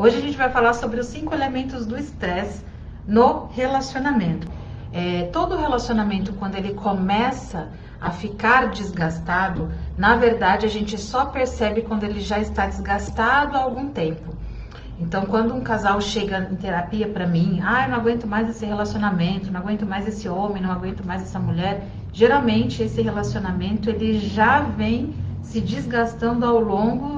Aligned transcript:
Hoje 0.00 0.16
a 0.16 0.20
gente 0.20 0.38
vai 0.38 0.48
falar 0.48 0.74
sobre 0.74 1.00
os 1.00 1.08
cinco 1.08 1.34
elementos 1.34 1.84
do 1.84 1.98
estresse 1.98 2.64
no 3.04 3.46
relacionamento. 3.46 4.46
É, 4.92 5.24
todo 5.32 5.56
relacionamento, 5.56 6.32
quando 6.34 6.54
ele 6.54 6.72
começa 6.72 7.68
a 8.00 8.12
ficar 8.12 8.68
desgastado, 8.68 9.68
na 9.96 10.14
verdade 10.14 10.64
a 10.64 10.68
gente 10.68 10.96
só 10.96 11.24
percebe 11.24 11.82
quando 11.82 12.04
ele 12.04 12.20
já 12.20 12.38
está 12.38 12.68
desgastado 12.68 13.56
há 13.56 13.58
algum 13.58 13.88
tempo. 13.88 14.36
Então, 15.00 15.26
quando 15.26 15.52
um 15.52 15.62
casal 15.62 16.00
chega 16.00 16.48
em 16.48 16.54
terapia 16.54 17.08
para 17.08 17.26
mim, 17.26 17.60
ah, 17.64 17.86
eu 17.86 17.90
não 17.90 17.98
aguento 17.98 18.24
mais 18.24 18.48
esse 18.48 18.64
relacionamento, 18.64 19.50
não 19.50 19.58
aguento 19.58 19.84
mais 19.84 20.06
esse 20.06 20.28
homem, 20.28 20.62
não 20.62 20.70
aguento 20.70 21.04
mais 21.04 21.22
essa 21.22 21.40
mulher, 21.40 21.88
geralmente 22.12 22.84
esse 22.84 23.02
relacionamento 23.02 23.90
ele 23.90 24.20
já 24.20 24.60
vem 24.60 25.12
se 25.42 25.60
desgastando 25.60 26.46
ao 26.46 26.60
longo 26.60 27.17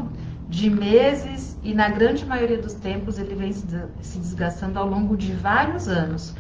de 0.51 0.69
meses 0.69 1.57
e 1.62 1.73
na 1.73 1.89
grande 1.89 2.27
maioria 2.27 2.59
dos 2.59 2.75
tempos 2.75 3.19
ele 3.19 3.37
vem 3.37 3.53
se 3.53 4.19
desgastando 4.19 4.79
ao 4.80 4.87
longo 4.87 5.16
de 5.16 5.33
vários 5.33 5.87
anos. 5.87 6.34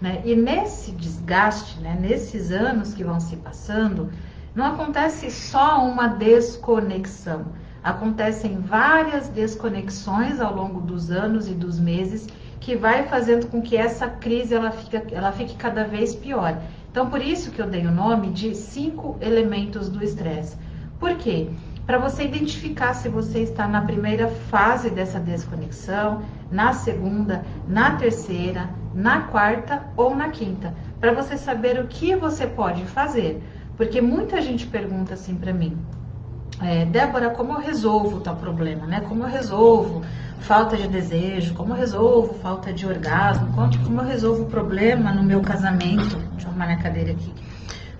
Né? 0.00 0.20
E 0.26 0.36
nesse 0.36 0.92
desgaste, 0.92 1.80
né, 1.80 1.96
nesses 1.98 2.50
anos 2.52 2.92
que 2.92 3.02
vão 3.02 3.18
se 3.18 3.34
passando, 3.36 4.10
não 4.54 4.66
acontece 4.66 5.30
só 5.30 5.82
uma 5.82 6.06
desconexão, 6.06 7.46
acontecem 7.82 8.60
várias 8.60 9.28
desconexões 9.28 10.38
ao 10.38 10.54
longo 10.54 10.82
dos 10.82 11.10
anos 11.10 11.48
e 11.48 11.54
dos 11.54 11.80
meses 11.80 12.26
que 12.60 12.76
vai 12.76 13.06
fazendo 13.08 13.46
com 13.46 13.62
que 13.62 13.76
essa 13.76 14.06
crise 14.06 14.54
ela, 14.54 14.70
fica, 14.70 15.02
ela 15.10 15.32
fique 15.32 15.56
cada 15.56 15.84
vez 15.84 16.14
pior. 16.14 16.60
Então, 16.90 17.08
por 17.08 17.22
isso 17.22 17.50
que 17.50 17.60
eu 17.60 17.66
dei 17.66 17.86
o 17.86 17.92
nome 17.92 18.30
de 18.30 18.54
cinco 18.54 19.16
elementos 19.20 19.88
do 19.88 20.02
estresse. 20.02 20.56
Por 20.98 21.16
quê? 21.16 21.48
Para 21.86 21.98
você 21.98 22.24
identificar 22.24 22.94
se 22.94 23.08
você 23.08 23.38
está 23.40 23.68
na 23.68 23.80
primeira 23.80 24.26
fase 24.26 24.90
dessa 24.90 25.20
desconexão, 25.20 26.22
na 26.50 26.72
segunda, 26.72 27.44
na 27.68 27.92
terceira, 27.92 28.68
na 28.92 29.20
quarta 29.22 29.84
ou 29.96 30.14
na 30.14 30.30
quinta, 30.30 30.74
para 31.00 31.12
você 31.12 31.36
saber 31.36 31.78
o 31.78 31.86
que 31.86 32.16
você 32.16 32.44
pode 32.44 32.84
fazer. 32.86 33.40
Porque 33.76 34.00
muita 34.00 34.42
gente 34.42 34.66
pergunta 34.66 35.14
assim 35.14 35.36
para 35.36 35.52
mim, 35.52 35.78
é, 36.60 36.86
Débora, 36.86 37.30
como 37.30 37.52
eu 37.52 37.60
resolvo 37.60 38.20
tal 38.20 38.34
problema, 38.36 38.86
né? 38.86 39.02
Como 39.02 39.22
eu 39.22 39.28
resolvo 39.28 40.02
falta 40.40 40.76
de 40.76 40.88
desejo, 40.88 41.54
como 41.54 41.72
eu 41.72 41.76
resolvo 41.76 42.34
falta 42.34 42.72
de 42.72 42.86
orgasmo, 42.86 43.52
como, 43.52 44.00
eu 44.00 44.06
resolvo 44.06 44.42
o 44.42 44.46
problema 44.46 45.12
no 45.12 45.22
meu 45.22 45.40
casamento. 45.40 46.16
Deixa 46.32 46.46
eu 46.46 46.50
arrumar 46.50 46.66
minha 46.66 46.78
cadeira 46.78 47.12
aqui. 47.12 47.32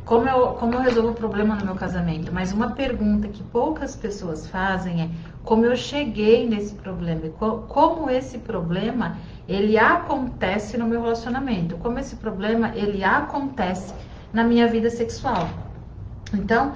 Como 0.07 0.29
eu, 0.29 0.53
como 0.53 0.75
eu 0.75 0.81
resolvo 0.83 1.11
o 1.11 1.15
problema 1.15 1.57
no 1.57 1.65
meu 1.65 1.75
casamento? 1.75 2.33
Mas 2.33 2.53
uma 2.53 2.71
pergunta 2.71 3.27
que 3.27 3.43
poucas 3.43 3.97
pessoas 3.97 4.47
fazem 4.47 5.03
é 5.03 5.11
como 5.43 5.67
eu 5.67 5.75
cheguei 5.75 6.47
nesse 6.49 6.77
problema, 6.77 7.29
como 7.31 8.09
esse 8.09 8.39
problema 8.39 9.19
ele 9.49 9.77
acontece 9.77 10.79
no 10.79 10.87
meu 10.87 11.03
relacionamento, 11.03 11.77
como 11.79 11.99
esse 11.99 12.15
problema 12.15 12.71
ele 12.77 13.03
acontece 13.03 13.93
na 14.33 14.45
minha 14.45 14.69
vida 14.69 14.91
sexual. 14.91 15.49
Então, 16.33 16.75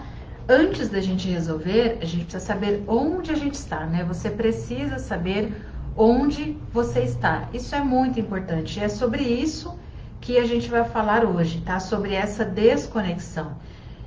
antes 0.48 0.88
da 0.88 1.00
gente 1.00 1.28
resolver, 1.28 1.98
a 2.02 2.04
gente 2.04 2.24
precisa 2.24 2.44
saber 2.44 2.82
onde 2.88 3.30
a 3.30 3.36
gente 3.36 3.54
está, 3.54 3.86
né? 3.86 4.02
Você 4.08 4.28
precisa 4.28 4.98
saber 4.98 5.54
onde 5.96 6.58
você 6.72 7.02
está. 7.02 7.48
Isso 7.54 7.76
é 7.76 7.80
muito 7.80 8.18
importante. 8.18 8.80
É 8.80 8.88
sobre 8.88 9.22
isso 9.22 9.78
que 10.20 10.38
a 10.38 10.44
gente 10.44 10.68
vai 10.68 10.84
falar 10.84 11.24
hoje, 11.24 11.60
tá? 11.62 11.80
Sobre 11.80 12.14
essa 12.14 12.44
desconexão. 12.44 13.56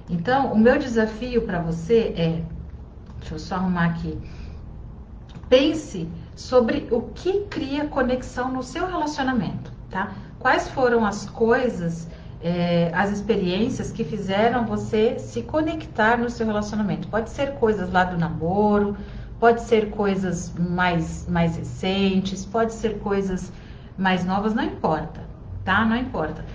Então, 0.10 0.54
o 0.54 0.58
meu 0.58 0.78
desafio 0.78 1.42
para 1.42 1.60
você 1.60 2.14
é, 2.16 2.42
deixa 3.20 3.36
eu 3.36 3.40
só 3.40 3.56
arrumar 3.56 3.86
aqui. 3.86 4.18
Pense 5.50 6.08
sobre 6.36 6.88
o 6.92 7.02
que 7.02 7.42
cria 7.46 7.86
conexão 7.86 8.52
no 8.52 8.64
seu 8.64 8.86
relacionamento, 8.86 9.72
tá? 9.90 10.14
Quais 10.40 10.68
foram 10.70 11.06
as 11.06 11.26
coisas, 11.30 12.08
é, 12.42 12.92
as 12.94 13.12
experiências 13.12 13.92
que 13.92 14.04
fizeram 14.04 14.66
você 14.66 15.18
se 15.20 15.42
conectar 15.42 16.18
no 16.18 16.30
seu 16.30 16.46
relacionamento? 16.46 17.08
Pode 17.08 17.30
ser 17.30 17.54
coisas 17.54 17.92
lá 17.92 18.04
do 18.04 18.18
namoro, 18.18 18.98
pode 19.40 19.62
ser 19.62 19.90
coisas 19.92 20.54
mais, 20.58 21.28
mais 21.28 21.56
recentes, 21.56 22.46
pode 22.46 22.74
ser 22.74 23.00
coisas 23.00 23.52
mais 23.98 24.26
novas, 24.26 24.54
não 24.54 24.64
importa, 24.64 25.22
tá? 25.64 25.86
Não 25.86 25.96
importa. 25.96 26.46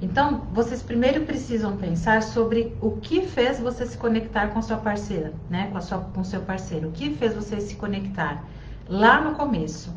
Então, 0.00 0.42
vocês 0.52 0.82
primeiro 0.82 1.24
precisam 1.24 1.76
pensar 1.76 2.24
sobre 2.24 2.76
o 2.80 2.92
que 2.92 3.22
fez 3.22 3.60
você 3.60 3.86
se 3.86 3.96
conectar 3.96 4.48
com 4.48 4.60
sua 4.60 4.78
parceira, 4.78 5.32
né? 5.48 5.68
Com, 5.70 5.78
a 5.78 5.80
sua, 5.80 5.98
com 5.98 6.24
seu 6.24 6.40
parceiro. 6.40 6.88
O 6.88 6.92
que 6.92 7.14
fez 7.14 7.34
você 7.34 7.60
se 7.60 7.76
conectar 7.76 8.44
lá 8.88 9.20
no 9.20 9.36
começo? 9.36 9.94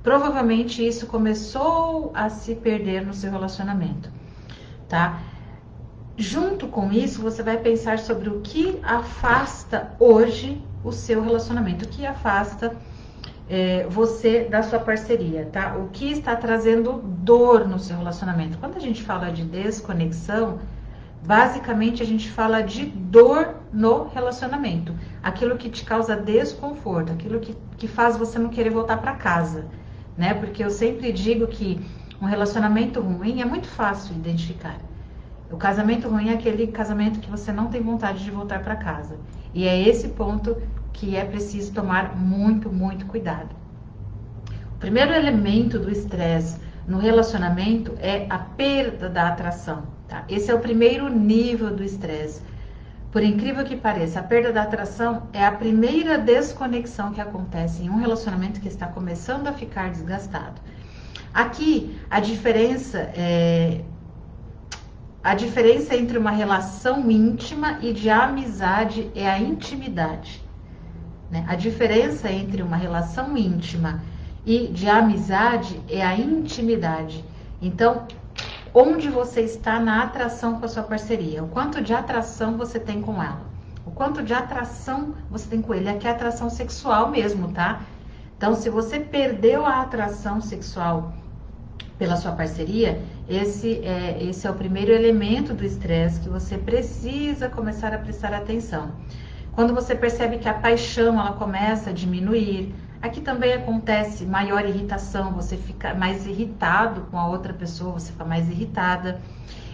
Provavelmente 0.00 0.86
isso 0.86 1.08
começou 1.08 2.12
a 2.14 2.30
se 2.30 2.54
perder 2.54 3.04
no 3.04 3.12
seu 3.12 3.32
relacionamento, 3.32 4.10
tá? 4.88 5.20
Junto 6.16 6.68
com 6.68 6.92
isso, 6.92 7.20
você 7.20 7.42
vai 7.42 7.58
pensar 7.58 7.98
sobre 7.98 8.28
o 8.28 8.40
que 8.40 8.78
afasta 8.82 9.92
hoje 9.98 10.62
o 10.84 10.92
seu 10.92 11.20
relacionamento, 11.20 11.84
o 11.84 11.88
que 11.88 12.06
afasta 12.06 12.76
é, 13.48 13.86
você 13.88 14.44
da 14.44 14.62
sua 14.62 14.78
parceria, 14.78 15.48
tá? 15.50 15.76
O 15.76 15.88
que 15.88 16.12
está 16.12 16.36
trazendo 16.36 17.02
dor 17.02 17.66
no 17.66 17.78
seu 17.78 17.96
relacionamento. 17.96 18.58
Quando 18.58 18.76
a 18.76 18.80
gente 18.80 19.02
fala 19.02 19.30
de 19.30 19.44
desconexão, 19.44 20.58
basicamente 21.26 22.02
a 22.02 22.06
gente 22.06 22.30
fala 22.30 22.60
de 22.60 22.84
dor 22.84 23.54
no 23.72 24.08
relacionamento. 24.08 24.94
Aquilo 25.22 25.56
que 25.56 25.70
te 25.70 25.84
causa 25.84 26.16
desconforto, 26.16 27.12
aquilo 27.12 27.40
que, 27.40 27.56
que 27.76 27.88
faz 27.88 28.16
você 28.16 28.38
não 28.38 28.50
querer 28.50 28.70
voltar 28.70 28.98
para 28.98 29.14
casa, 29.14 29.66
né? 30.16 30.34
Porque 30.34 30.62
eu 30.62 30.70
sempre 30.70 31.10
digo 31.10 31.46
que 31.46 31.80
um 32.20 32.26
relacionamento 32.26 33.00
ruim 33.00 33.40
é 33.40 33.44
muito 33.44 33.68
fácil 33.68 34.14
identificar. 34.14 34.76
O 35.50 35.56
casamento 35.56 36.08
ruim 36.08 36.28
é 36.28 36.34
aquele 36.34 36.66
casamento 36.66 37.20
que 37.20 37.30
você 37.30 37.50
não 37.50 37.68
tem 37.68 37.80
vontade 37.80 38.22
de 38.22 38.30
voltar 38.30 38.62
para 38.62 38.76
casa. 38.76 39.18
E 39.54 39.66
é 39.66 39.88
esse 39.88 40.08
ponto 40.08 40.56
que 40.98 41.16
é 41.16 41.24
preciso 41.24 41.72
tomar 41.72 42.16
muito, 42.16 42.70
muito 42.70 43.06
cuidado. 43.06 43.54
O 44.74 44.78
primeiro 44.78 45.12
elemento 45.12 45.78
do 45.78 45.90
estresse 45.90 46.58
no 46.88 46.98
relacionamento 46.98 47.96
é 48.00 48.26
a 48.28 48.38
perda 48.38 49.08
da 49.08 49.28
atração. 49.28 49.84
Tá? 50.08 50.24
Esse 50.28 50.50
é 50.50 50.54
o 50.54 50.58
primeiro 50.58 51.08
nível 51.08 51.70
do 51.74 51.84
estresse. 51.84 52.42
Por 53.12 53.22
incrível 53.22 53.64
que 53.64 53.76
pareça, 53.76 54.18
a 54.18 54.22
perda 54.22 54.52
da 54.52 54.62
atração 54.62 55.28
é 55.32 55.44
a 55.44 55.52
primeira 55.52 56.18
desconexão 56.18 57.12
que 57.12 57.20
acontece 57.20 57.82
em 57.82 57.88
um 57.88 57.98
relacionamento 57.98 58.60
que 58.60 58.68
está 58.68 58.86
começando 58.86 59.46
a 59.46 59.52
ficar 59.52 59.90
desgastado. 59.90 60.60
Aqui, 61.32 61.96
a 62.10 62.18
diferença 62.18 62.98
é 63.14 63.82
a 65.22 65.34
diferença 65.34 65.94
entre 65.94 66.16
uma 66.16 66.30
relação 66.30 67.10
íntima 67.10 67.78
e 67.82 67.92
de 67.92 68.08
amizade 68.08 69.10
é 69.14 69.28
a 69.28 69.38
intimidade. 69.38 70.47
Né? 71.30 71.44
A 71.48 71.54
diferença 71.54 72.30
entre 72.30 72.62
uma 72.62 72.76
relação 72.76 73.36
íntima 73.36 74.02
e 74.46 74.68
de 74.68 74.88
amizade 74.88 75.80
é 75.88 76.04
a 76.04 76.16
intimidade. 76.16 77.24
Então, 77.60 78.06
onde 78.72 79.08
você 79.08 79.42
está 79.42 79.78
na 79.78 80.02
atração 80.02 80.58
com 80.58 80.64
a 80.64 80.68
sua 80.68 80.82
parceria? 80.82 81.42
O 81.42 81.48
quanto 81.48 81.82
de 81.82 81.92
atração 81.92 82.56
você 82.56 82.78
tem 82.78 83.00
com 83.02 83.22
ela? 83.22 83.46
O 83.84 83.90
quanto 83.90 84.22
de 84.22 84.32
atração 84.32 85.14
você 85.30 85.48
tem 85.48 85.60
com 85.60 85.74
ele? 85.74 85.88
Aqui 85.88 86.06
é 86.06 86.10
atração 86.10 86.48
sexual 86.48 87.10
mesmo, 87.10 87.52
tá? 87.52 87.82
Então, 88.36 88.54
se 88.54 88.70
você 88.70 89.00
perdeu 89.00 89.66
a 89.66 89.80
atração 89.80 90.40
sexual 90.40 91.12
pela 91.98 92.16
sua 92.16 92.32
parceria, 92.32 93.02
esse 93.28 93.80
é, 93.84 94.22
esse 94.22 94.46
é 94.46 94.50
o 94.50 94.54
primeiro 94.54 94.92
elemento 94.92 95.52
do 95.52 95.64
estresse 95.64 96.20
que 96.20 96.28
você 96.28 96.56
precisa 96.56 97.48
começar 97.48 97.92
a 97.92 97.98
prestar 97.98 98.32
atenção. 98.32 98.92
Quando 99.58 99.74
você 99.74 99.92
percebe 99.92 100.38
que 100.38 100.48
a 100.48 100.54
paixão 100.54 101.18
ela 101.18 101.32
começa 101.32 101.90
a 101.90 101.92
diminuir, 101.92 102.72
aqui 103.02 103.20
também 103.20 103.54
acontece 103.54 104.24
maior 104.24 104.64
irritação, 104.64 105.32
você 105.32 105.56
fica 105.56 105.92
mais 105.94 106.28
irritado 106.28 107.00
com 107.10 107.18
a 107.18 107.26
outra 107.26 107.52
pessoa, 107.52 107.94
você 107.94 108.12
fica 108.12 108.24
mais 108.24 108.48
irritada. 108.48 109.20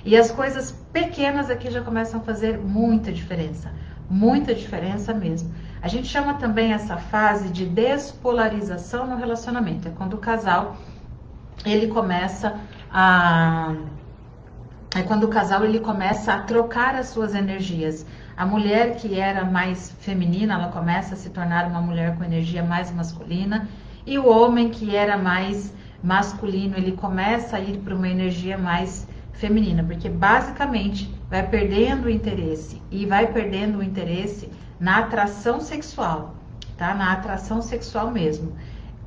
E 0.03 0.17
as 0.17 0.31
coisas 0.31 0.73
pequenas 0.91 1.51
aqui 1.51 1.71
já 1.71 1.83
começam 1.83 2.19
a 2.19 2.23
fazer 2.23 2.57
muita 2.57 3.13
diferença, 3.13 3.71
muita 4.09 4.55
diferença 4.55 5.13
mesmo. 5.13 5.53
A 5.83 5.89
gente 5.89 6.09
chama 6.09 6.33
também 6.33 6.73
essa 6.73 6.97
fase 6.97 7.51
de 7.51 7.67
despolarização 7.67 9.07
no 9.07 9.17
relacionamento, 9.17 9.87
é 9.89 9.91
quando 9.91 10.15
o 10.15 10.19
casal 10.19 10.79
ele 11.63 11.89
começa 11.89 12.59
a 12.91 13.75
é 14.97 15.03
quando 15.03 15.25
o 15.25 15.29
casal 15.29 15.65
ele 15.65 15.81
começa 15.81 16.33
a 16.33 16.39
trocar 16.41 16.95
as 16.95 17.09
suas 17.09 17.35
energias. 17.35 18.07
A 18.37 18.45
mulher 18.45 18.97
que 18.97 19.19
era 19.19 19.45
mais 19.45 19.93
feminina, 20.01 20.55
ela 20.55 20.69
começa 20.69 21.15
a 21.15 21.17
se 21.17 21.31
tornar 21.31 21.67
uma 21.67 21.81
mulher 21.81 22.17
com 22.17 22.25
energia 22.25 22.65
mais 22.65 22.91
masculina, 22.91 23.69
e 24.05 24.19
o 24.19 24.29
homem 24.29 24.71
que 24.71 24.95
era 24.95 25.17
mais 25.17 25.73
masculino, 26.03 26.77
ele 26.77 26.93
começa 26.93 27.57
a 27.57 27.61
ir 27.61 27.79
para 27.79 27.95
uma 27.95 28.09
energia 28.09 28.59
mais 28.59 29.07
feminina, 29.33 29.83
porque 29.83 30.09
basicamente 30.09 31.13
vai 31.31 31.47
perdendo 31.49 32.07
o 32.07 32.11
interesse 32.11 32.83
e 32.91 33.07
vai 33.07 33.33
perdendo 33.33 33.79
o 33.79 33.83
interesse 33.83 34.51
na 34.79 34.99
atração 34.99 35.61
sexual, 35.61 36.35
tá? 36.77 36.95
Na 36.95 37.13
atração 37.13 37.63
sexual 37.63 38.11
mesmo. 38.11 38.53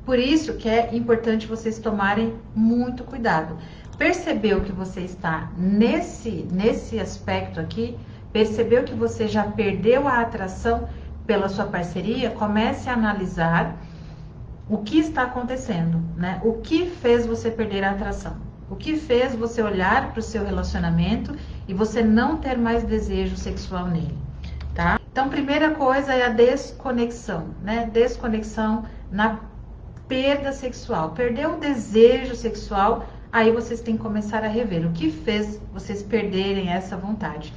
Por 0.04 0.18
isso 0.18 0.54
que 0.54 0.68
é 0.68 0.94
importante 0.96 1.46
vocês 1.46 1.78
tomarem 1.78 2.34
muito 2.54 3.04
cuidado. 3.04 3.58
Percebeu 3.98 4.62
que 4.62 4.72
você 4.72 5.00
está 5.00 5.50
nesse, 5.56 6.46
nesse 6.50 6.98
aspecto 6.98 7.60
aqui? 7.60 7.96
Percebeu 8.32 8.84
que 8.84 8.94
você 8.94 9.26
já 9.26 9.44
perdeu 9.44 10.06
a 10.06 10.20
atração 10.20 10.88
pela 11.26 11.48
sua 11.48 11.66
parceria? 11.66 12.30
Comece 12.30 12.88
a 12.88 12.94
analisar 12.94 13.76
o 14.68 14.78
que 14.78 14.98
está 14.98 15.22
acontecendo, 15.22 16.02
né? 16.16 16.40
O 16.44 16.54
que 16.54 16.86
fez 16.86 17.26
você 17.26 17.50
perder 17.50 17.84
a 17.84 17.92
atração? 17.92 18.36
O 18.70 18.76
que 18.76 18.96
fez 18.96 19.34
você 19.34 19.62
olhar 19.62 20.10
para 20.10 20.20
o 20.20 20.22
seu 20.22 20.44
relacionamento 20.44 21.34
e 21.66 21.72
você 21.72 22.02
não 22.02 22.36
ter 22.36 22.58
mais 22.58 22.82
desejo 22.84 23.36
sexual 23.36 23.86
nele, 23.86 24.16
tá? 24.74 24.98
Então, 25.10 25.30
primeira 25.30 25.70
coisa 25.70 26.12
é 26.12 26.26
a 26.26 26.28
desconexão, 26.28 27.48
né? 27.62 27.88
Desconexão 27.90 28.84
na 29.10 29.40
perda 30.06 30.52
sexual. 30.52 31.10
Perdeu 31.10 31.54
o 31.54 31.56
desejo 31.58 32.34
sexual, 32.34 33.06
aí 33.32 33.50
vocês 33.50 33.80
têm 33.80 33.96
que 33.96 34.02
começar 34.02 34.44
a 34.44 34.48
rever 34.48 34.86
o 34.86 34.92
que 34.92 35.10
fez 35.10 35.60
vocês 35.72 36.02
perderem 36.02 36.70
essa 36.70 36.96
vontade. 36.96 37.52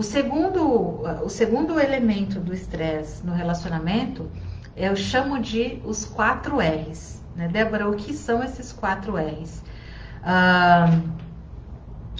O 0.00 0.02
segundo, 0.02 1.02
o 1.22 1.28
segundo 1.28 1.78
elemento 1.78 2.40
do 2.40 2.54
estresse 2.54 3.22
no 3.22 3.34
relacionamento 3.34 4.30
eu 4.74 4.96
chamo 4.96 5.38
de 5.38 5.78
os 5.84 6.06
quatro 6.06 6.56
R's. 6.58 7.22
Né? 7.36 7.48
Débora, 7.48 7.86
o 7.86 7.94
que 7.94 8.14
são 8.14 8.42
esses 8.42 8.72
quatro 8.72 9.18
R's? 9.18 9.62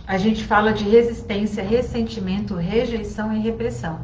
A 0.06 0.18
gente 0.18 0.44
fala 0.44 0.74
de 0.74 0.84
resistência, 0.84 1.64
ressentimento, 1.64 2.54
rejeição 2.54 3.32
e 3.34 3.40
repressão. 3.40 3.98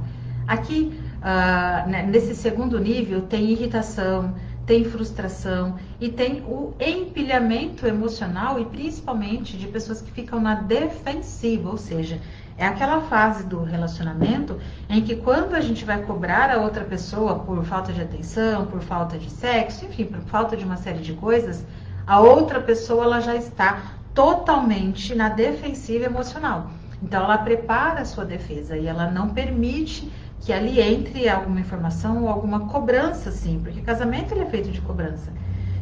Aqui, 0.49 0.99
ah, 1.20 1.84
né, 1.87 2.02
nesse 2.02 2.34
segundo 2.34 2.81
nível, 2.81 3.26
tem 3.26 3.50
irritação, 3.50 4.34
tem 4.64 4.84
frustração 4.84 5.76
e 6.00 6.08
tem 6.08 6.43
o 6.46 6.73
empilhamento 6.81 7.87
emocional 7.87 8.58
e 8.58 8.64
principalmente 8.64 9.55
de 9.58 9.69
pessoas 9.69 10.00
que 10.00 10.11
ficam 10.11 10.40
na 10.40 10.55
defensiva, 10.55 11.69
ou 11.69 11.76
seja, 11.76 12.23
é 12.58 12.67
aquela 12.67 13.03
fase 13.03 13.44
do 13.44 13.62
relacionamento 13.62 14.58
em 14.88 15.03
que 15.03 15.17
quando 15.17 15.55
a 15.55 15.61
gente 15.61 15.85
vai 15.85 16.03
cobrar 16.03 16.50
a 16.50 16.58
outra 16.58 16.85
pessoa 16.85 17.38
por 17.41 17.62
falta 17.64 17.93
de 17.93 18.00
atenção, 18.00 18.67
por 18.67 18.81
falta 18.81 19.19
de 19.19 19.31
sexo, 19.31 19.85
enfim, 19.85 20.06
por 20.06 20.20
falta 20.23 20.56
de 20.56 20.64
uma 20.64 20.76
série 20.76 21.00
de 21.00 21.12
coisas, 21.12 21.64
a 22.06 22.20
outra 22.20 22.61
pessoa 22.61 23.05
ela 23.05 23.20
já 23.20 23.35
está 23.35 23.93
totalmente 24.14 25.14
na 25.14 25.29
defensiva 25.29 26.06
emocional. 26.06 26.70
Então 27.03 27.23
ela 27.23 27.38
prepara 27.38 28.00
a 28.00 28.05
sua 28.06 28.25
defesa 28.25 28.76
e 28.76 28.87
ela 28.87 29.11
não 29.11 29.29
permite 29.29 30.11
que 30.41 30.52
ali 30.52 30.81
entre 30.81 31.29
alguma 31.29 31.61
informação 31.61 32.23
ou 32.23 32.29
alguma 32.29 32.61
cobrança, 32.69 33.31
sim, 33.31 33.61
porque 33.62 33.81
casamento 33.82 34.32
ele 34.32 34.43
é 34.43 34.47
feito 34.47 34.70
de 34.70 34.81
cobrança. 34.81 35.31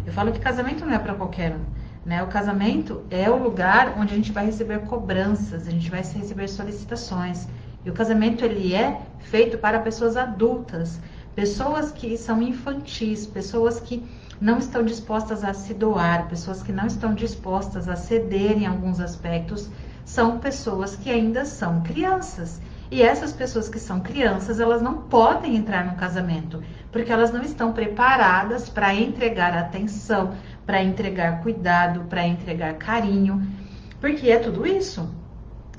Eu 0.07 0.13
falo 0.13 0.33
que 0.33 0.41
casamento 0.41 0.85
não 0.85 0.93
é 0.93 0.99
para 0.99 1.15
qualquer 1.15 1.53
um. 1.53 1.84
Né? 2.05 2.23
O 2.23 2.27
casamento 2.27 3.03
é 3.11 3.31
o 3.31 3.43
lugar 3.43 3.97
onde 3.99 4.13
a 4.13 4.17
gente 4.17 4.31
vai 4.31 4.45
receber 4.45 4.81
cobranças, 4.81 5.67
a 5.67 5.71
gente 5.71 5.91
vai 5.91 6.03
receber 6.03 6.49
solicitações. 6.49 7.49
E 7.85 7.91
o 7.91 7.93
casamento 7.93 8.45
ele 8.45 8.75
é 8.75 9.01
feito 9.21 9.57
para 9.59 9.79
pessoas 9.79 10.17
adultas, 10.17 11.01
pessoas 11.35 11.91
que 11.91 12.17
são 12.17 12.43
infantis, 12.43 13.27
pessoas 13.27 13.81
que 13.81 14.05
não 14.41 14.59
estão 14.59 14.83
dispostas 14.85 15.45
a 15.45 15.55
se 15.55 15.73
doar, 15.73 16.29
pessoas 16.29 16.63
que 16.63 16.73
não 16.73 16.87
estão 16.87 17.15
dispostas 17.15 17.89
a 17.89 17.97
ceder 17.97 18.59
em 18.59 18.67
alguns 18.67 19.01
aspectos, 19.01 19.71
são 20.05 20.39
pessoas 20.39 20.97
que 20.97 21.11
ainda 21.11 21.45
são 21.45 21.83
crianças. 21.83 22.61
E 22.91 23.03
essas 23.03 23.33
pessoas 23.33 23.69
que 23.69 23.79
são 23.79 24.01
crianças, 24.01 24.61
elas 24.61 24.83
não 24.83 24.95
podem 24.95 25.57
entrar 25.57 25.85
no 25.87 25.97
casamento, 25.97 26.63
porque 26.93 27.11
elas 27.11 27.33
não 27.33 27.43
estão 27.43 27.73
preparadas 27.73 28.69
para 28.69 28.95
entregar 28.95 29.57
atenção, 29.57 30.35
para 30.67 30.83
entregar 30.83 31.43
cuidado, 31.43 32.05
para 32.09 32.27
entregar 32.27 32.75
carinho, 32.75 33.47
porque 34.01 34.31
é 34.31 34.39
tudo 34.39 34.67
isso. 34.67 35.09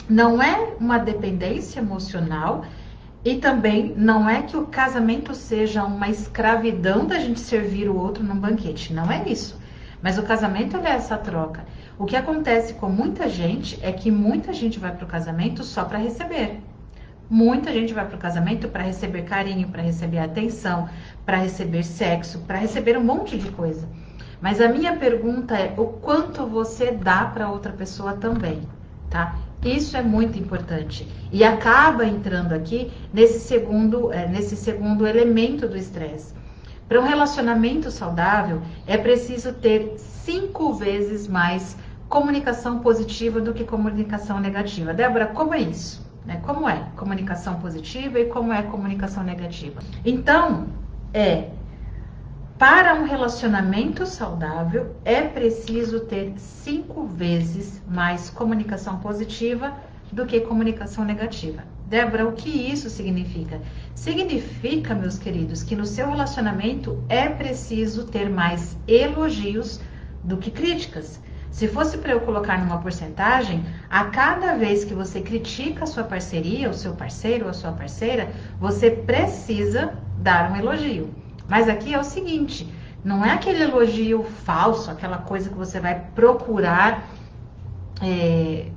Não 0.09 0.41
é 0.41 0.75
uma 0.79 0.97
dependência 0.97 1.79
emocional 1.79 2.65
e 3.23 3.37
também 3.37 3.93
não 3.97 4.29
é 4.29 4.43
que 4.43 4.55
o 4.55 4.67
casamento 4.67 5.33
seja 5.33 5.83
uma 5.83 6.09
escravidão 6.09 7.07
da 7.07 7.17
gente 7.17 7.39
servir 7.39 7.89
o 7.89 7.97
outro 7.97 8.23
num 8.23 8.37
banquete, 8.37 8.93
não 8.93 9.11
é 9.11 9.27
isso. 9.27 9.59
Mas 10.01 10.19
o 10.19 10.23
casamento 10.23 10.77
é 10.77 10.91
essa 10.91 11.17
troca. 11.17 11.65
O 11.97 12.05
que 12.05 12.15
acontece 12.15 12.75
com 12.75 12.87
muita 12.87 13.27
gente 13.27 13.79
é 13.81 13.91
que 13.91 14.11
muita 14.11 14.53
gente 14.53 14.77
vai 14.77 14.91
para 14.91 15.05
o 15.05 15.07
casamento 15.07 15.63
só 15.63 15.83
para 15.85 15.97
receber. 15.97 16.59
Muita 17.27 17.73
gente 17.73 17.91
vai 17.91 18.05
para 18.05 18.17
o 18.17 18.19
casamento 18.19 18.67
para 18.67 18.83
receber 18.83 19.23
carinho, 19.23 19.69
para 19.69 19.81
receber 19.81 20.19
atenção, 20.19 20.87
para 21.25 21.37
receber 21.37 21.83
sexo, 21.83 22.39
para 22.41 22.59
receber 22.59 22.95
um 22.95 23.03
monte 23.03 23.35
de 23.37 23.49
coisa. 23.49 23.87
Mas 24.41 24.61
a 24.61 24.67
minha 24.67 24.95
pergunta 24.97 25.55
é 25.55 25.73
o 25.77 25.85
quanto 25.85 26.45
você 26.45 26.91
dá 26.91 27.25
para 27.25 27.49
outra 27.49 27.71
pessoa 27.73 28.13
também, 28.13 28.61
tá? 29.09 29.35
Isso 29.63 29.97
é 29.97 30.01
muito 30.03 30.37
importante 30.37 31.07
e 31.31 31.43
acaba 31.43 32.05
entrando 32.05 32.53
aqui 32.53 32.91
nesse 33.11 33.39
segundo, 33.39 34.13
é, 34.13 34.27
nesse 34.27 34.55
segundo 34.55 35.07
elemento 35.07 35.67
do 35.67 35.75
estresse. 35.75 36.33
Para 36.87 37.01
um 37.01 37.03
relacionamento 37.03 37.89
saudável 37.89 38.61
é 38.85 38.95
preciso 38.95 39.53
ter 39.53 39.95
cinco 39.97 40.73
vezes 40.73 41.27
mais 41.27 41.75
comunicação 42.07 42.79
positiva 42.79 43.41
do 43.41 43.53
que 43.53 43.63
comunicação 43.63 44.39
negativa. 44.39 44.93
Débora, 44.93 45.25
como 45.25 45.53
é 45.53 45.61
isso? 45.61 46.05
Né? 46.25 46.39
Como 46.45 46.69
é 46.69 46.87
comunicação 46.95 47.55
positiva 47.55 48.19
e 48.19 48.25
como 48.25 48.53
é 48.53 48.61
comunicação 48.61 49.23
negativa? 49.23 49.81
Então, 50.05 50.67
é 51.11 51.49
para 52.57 52.95
um 52.95 53.03
relacionamento 53.03 54.05
saudável, 54.05 54.95
é 55.03 55.21
preciso 55.23 56.01
ter 56.01 56.33
cinco 56.37 57.05
vezes 57.05 57.81
mais 57.85 58.29
comunicação 58.29 58.97
positiva 58.99 59.73
do 60.09 60.25
que 60.25 60.39
comunicação 60.39 61.03
negativa. 61.03 61.63
Débora, 61.85 62.25
o 62.25 62.31
que 62.31 62.49
isso 62.49 62.89
significa? 62.89 63.61
Significa, 63.93 64.95
meus 64.95 65.19
queridos, 65.19 65.63
que 65.63 65.75
no 65.75 65.85
seu 65.85 66.09
relacionamento 66.09 67.03
é 67.09 67.27
preciso 67.27 68.05
ter 68.05 68.29
mais 68.29 68.77
elogios 68.87 69.81
do 70.23 70.37
que 70.37 70.49
críticas. 70.49 71.19
Se 71.51 71.67
fosse 71.67 71.97
para 71.97 72.13
eu 72.13 72.21
colocar 72.21 72.57
numa 72.57 72.79
porcentagem, 72.79 73.65
a 73.89 74.05
cada 74.05 74.55
vez 74.55 74.85
que 74.85 74.93
você 74.93 75.19
critica 75.19 75.83
a 75.83 75.87
sua 75.87 76.05
parceria, 76.05 76.69
o 76.69 76.73
seu 76.73 76.93
parceiro 76.93 77.45
ou 77.45 77.51
a 77.51 77.53
sua 77.53 77.73
parceira, 77.73 78.31
você 78.57 78.89
precisa 78.89 79.93
dar 80.17 80.51
um 80.51 80.55
elogio. 80.55 81.24
Mas 81.47 81.69
aqui 81.69 81.93
é 81.93 81.99
o 81.99 82.03
seguinte: 82.03 82.71
não 83.03 83.23
é 83.23 83.31
aquele 83.31 83.63
elogio 83.63 84.23
falso, 84.23 84.89
aquela 84.89 85.19
coisa 85.19 85.49
que 85.49 85.55
você 85.55 85.79
vai 85.79 85.99
procurar 86.15 87.07
é, 88.01 88.67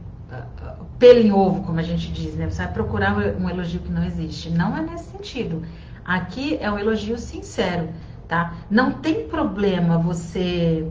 pelo 0.98 1.20
em 1.20 1.32
ovo, 1.32 1.62
como 1.62 1.78
a 1.78 1.82
gente 1.82 2.12
diz, 2.12 2.34
né? 2.34 2.50
Você 2.50 2.62
vai 2.62 2.72
procurar 2.72 3.16
um 3.16 3.48
elogio 3.48 3.80
que 3.80 3.90
não 3.90 4.04
existe. 4.04 4.50
Não 4.50 4.76
é 4.76 4.82
nesse 4.82 5.10
sentido. 5.10 5.62
Aqui 6.04 6.58
é 6.60 6.70
um 6.70 6.78
elogio 6.78 7.18
sincero, 7.18 7.88
tá? 8.26 8.54
Não 8.70 8.92
tem 8.92 9.28
problema 9.28 9.98
você 9.98 10.86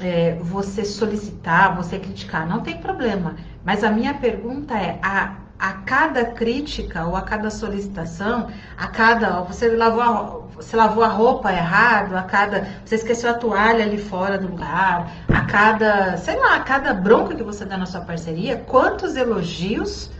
é, 0.00 0.36
você 0.40 0.84
solicitar, 0.84 1.76
você 1.76 1.98
criticar, 1.98 2.46
não 2.46 2.60
tem 2.60 2.78
problema. 2.78 3.36
Mas 3.64 3.84
a 3.84 3.90
minha 3.90 4.14
pergunta 4.14 4.74
é: 4.74 4.98
a, 5.02 5.36
a 5.62 5.74
cada 5.74 6.24
crítica 6.24 7.06
ou 7.06 7.14
a 7.14 7.22
cada 7.22 7.48
solicitação, 7.48 8.48
a 8.76 8.88
cada 8.88 9.42
você 9.42 9.68
lavou 9.68 10.02
a, 10.02 10.12
você 10.56 10.74
lavou 10.74 11.04
a 11.04 11.06
roupa 11.06 11.52
errado, 11.52 12.16
a 12.16 12.24
cada 12.24 12.66
você 12.84 12.96
esqueceu 12.96 13.30
a 13.30 13.34
toalha 13.34 13.84
ali 13.84 13.96
fora 13.96 14.36
do 14.36 14.48
lugar, 14.48 15.08
a 15.28 15.42
cada, 15.42 16.16
sei 16.16 16.36
lá, 16.36 16.56
a 16.56 16.60
cada 16.60 16.92
bronca 16.92 17.36
que 17.36 17.44
você 17.44 17.64
dá 17.64 17.78
na 17.78 17.86
sua 17.86 18.00
parceria, 18.00 18.56
quantos 18.66 19.14
elogios 19.14 20.10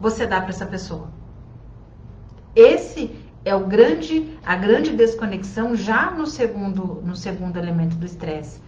você 0.00 0.28
dá 0.28 0.40
para 0.40 0.50
essa 0.50 0.66
pessoa? 0.66 1.08
Esse 2.54 3.18
é 3.44 3.52
o 3.52 3.66
grande 3.66 4.38
a 4.46 4.54
grande 4.54 4.92
desconexão 4.92 5.74
já 5.74 6.12
no 6.12 6.24
segundo 6.24 7.02
no 7.04 7.16
segundo 7.16 7.56
elemento 7.58 7.96
do 7.96 8.06
estresse 8.06 8.60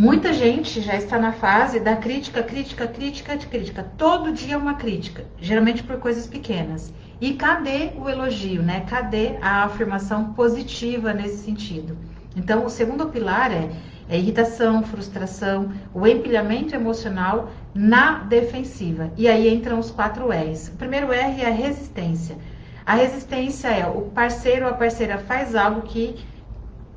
Muita 0.00 0.32
gente 0.32 0.80
já 0.80 0.94
está 0.94 1.18
na 1.18 1.32
fase 1.32 1.80
da 1.80 1.96
crítica, 1.96 2.40
crítica, 2.40 2.86
crítica, 2.86 3.36
crítica. 3.36 3.82
Todo 3.98 4.32
dia 4.32 4.56
uma 4.56 4.74
crítica, 4.74 5.24
geralmente 5.40 5.82
por 5.82 5.96
coisas 5.96 6.24
pequenas. 6.24 6.94
E 7.20 7.34
cadê 7.34 7.90
o 7.96 8.08
elogio, 8.08 8.62
né? 8.62 8.86
Cadê 8.88 9.36
a 9.42 9.64
afirmação 9.64 10.34
positiva 10.34 11.12
nesse 11.12 11.38
sentido? 11.38 11.98
Então, 12.36 12.64
o 12.64 12.70
segundo 12.70 13.08
pilar 13.08 13.50
é, 13.50 13.70
é 14.08 14.16
irritação, 14.16 14.84
frustração, 14.84 15.72
o 15.92 16.06
empilhamento 16.06 16.76
emocional 16.76 17.50
na 17.74 18.20
defensiva. 18.20 19.10
E 19.16 19.26
aí 19.26 19.52
entram 19.52 19.80
os 19.80 19.90
quatro 19.90 20.28
R's. 20.28 20.68
O 20.68 20.76
primeiro 20.76 21.12
R 21.12 21.42
é 21.42 21.48
a 21.48 21.50
resistência. 21.50 22.38
A 22.86 22.94
resistência 22.94 23.66
é 23.66 23.84
o 23.84 24.02
parceiro 24.02 24.66
ou 24.66 24.70
a 24.70 24.74
parceira 24.74 25.18
faz 25.18 25.56
algo 25.56 25.82
que 25.82 26.24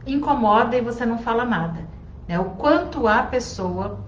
incomoda 0.05 0.77
e 0.77 0.81
você 0.81 1.03
não 1.03 1.17
fala 1.17 1.43
nada. 1.45 1.90
Né? 2.27 2.39
O 2.39 2.45
quanto 2.45 3.07
a 3.07 3.23
pessoa 3.23 3.99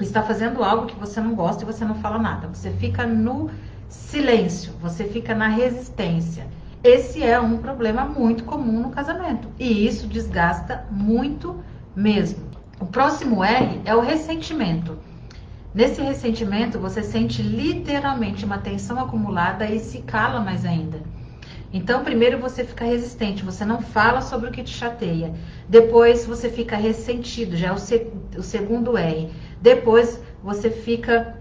está 0.00 0.22
fazendo 0.22 0.62
algo 0.62 0.86
que 0.86 0.98
você 0.98 1.20
não 1.20 1.34
gosta 1.34 1.62
e 1.62 1.66
você 1.66 1.84
não 1.84 1.94
fala 1.96 2.18
nada. 2.18 2.48
Você 2.48 2.70
fica 2.70 3.06
no 3.06 3.50
silêncio, 3.88 4.72
você 4.80 5.04
fica 5.04 5.34
na 5.34 5.48
resistência. 5.48 6.46
esse 6.82 7.22
é 7.22 7.40
um 7.40 7.58
problema 7.58 8.04
muito 8.04 8.44
comum 8.44 8.80
no 8.82 8.90
casamento 8.90 9.48
e 9.58 9.86
isso 9.86 10.06
desgasta 10.06 10.84
muito 10.90 11.62
mesmo. 11.96 12.44
O 12.80 12.86
próximo 12.86 13.42
R 13.42 13.80
é 13.84 13.94
o 13.94 14.00
ressentimento. 14.00 14.98
Nesse 15.72 16.02
ressentimento, 16.02 16.78
você 16.78 17.02
sente 17.02 17.42
literalmente 17.42 18.44
uma 18.44 18.58
tensão 18.58 19.00
acumulada 19.00 19.64
e 19.66 19.80
se 19.80 20.02
cala 20.02 20.40
mais 20.40 20.64
ainda. 20.64 21.00
Então, 21.74 22.04
primeiro 22.04 22.38
você 22.38 22.62
fica 22.64 22.84
resistente, 22.84 23.44
você 23.44 23.64
não 23.64 23.82
fala 23.82 24.20
sobre 24.20 24.48
o 24.48 24.52
que 24.52 24.62
te 24.62 24.70
chateia. 24.70 25.34
Depois 25.68 26.24
você 26.24 26.48
fica 26.48 26.76
ressentido, 26.76 27.56
já 27.56 27.66
é 27.66 27.72
o, 27.72 27.78
se, 27.78 28.12
o 28.38 28.42
segundo 28.44 28.96
R. 28.96 29.28
Depois 29.60 30.22
você 30.40 30.70
fica 30.70 31.36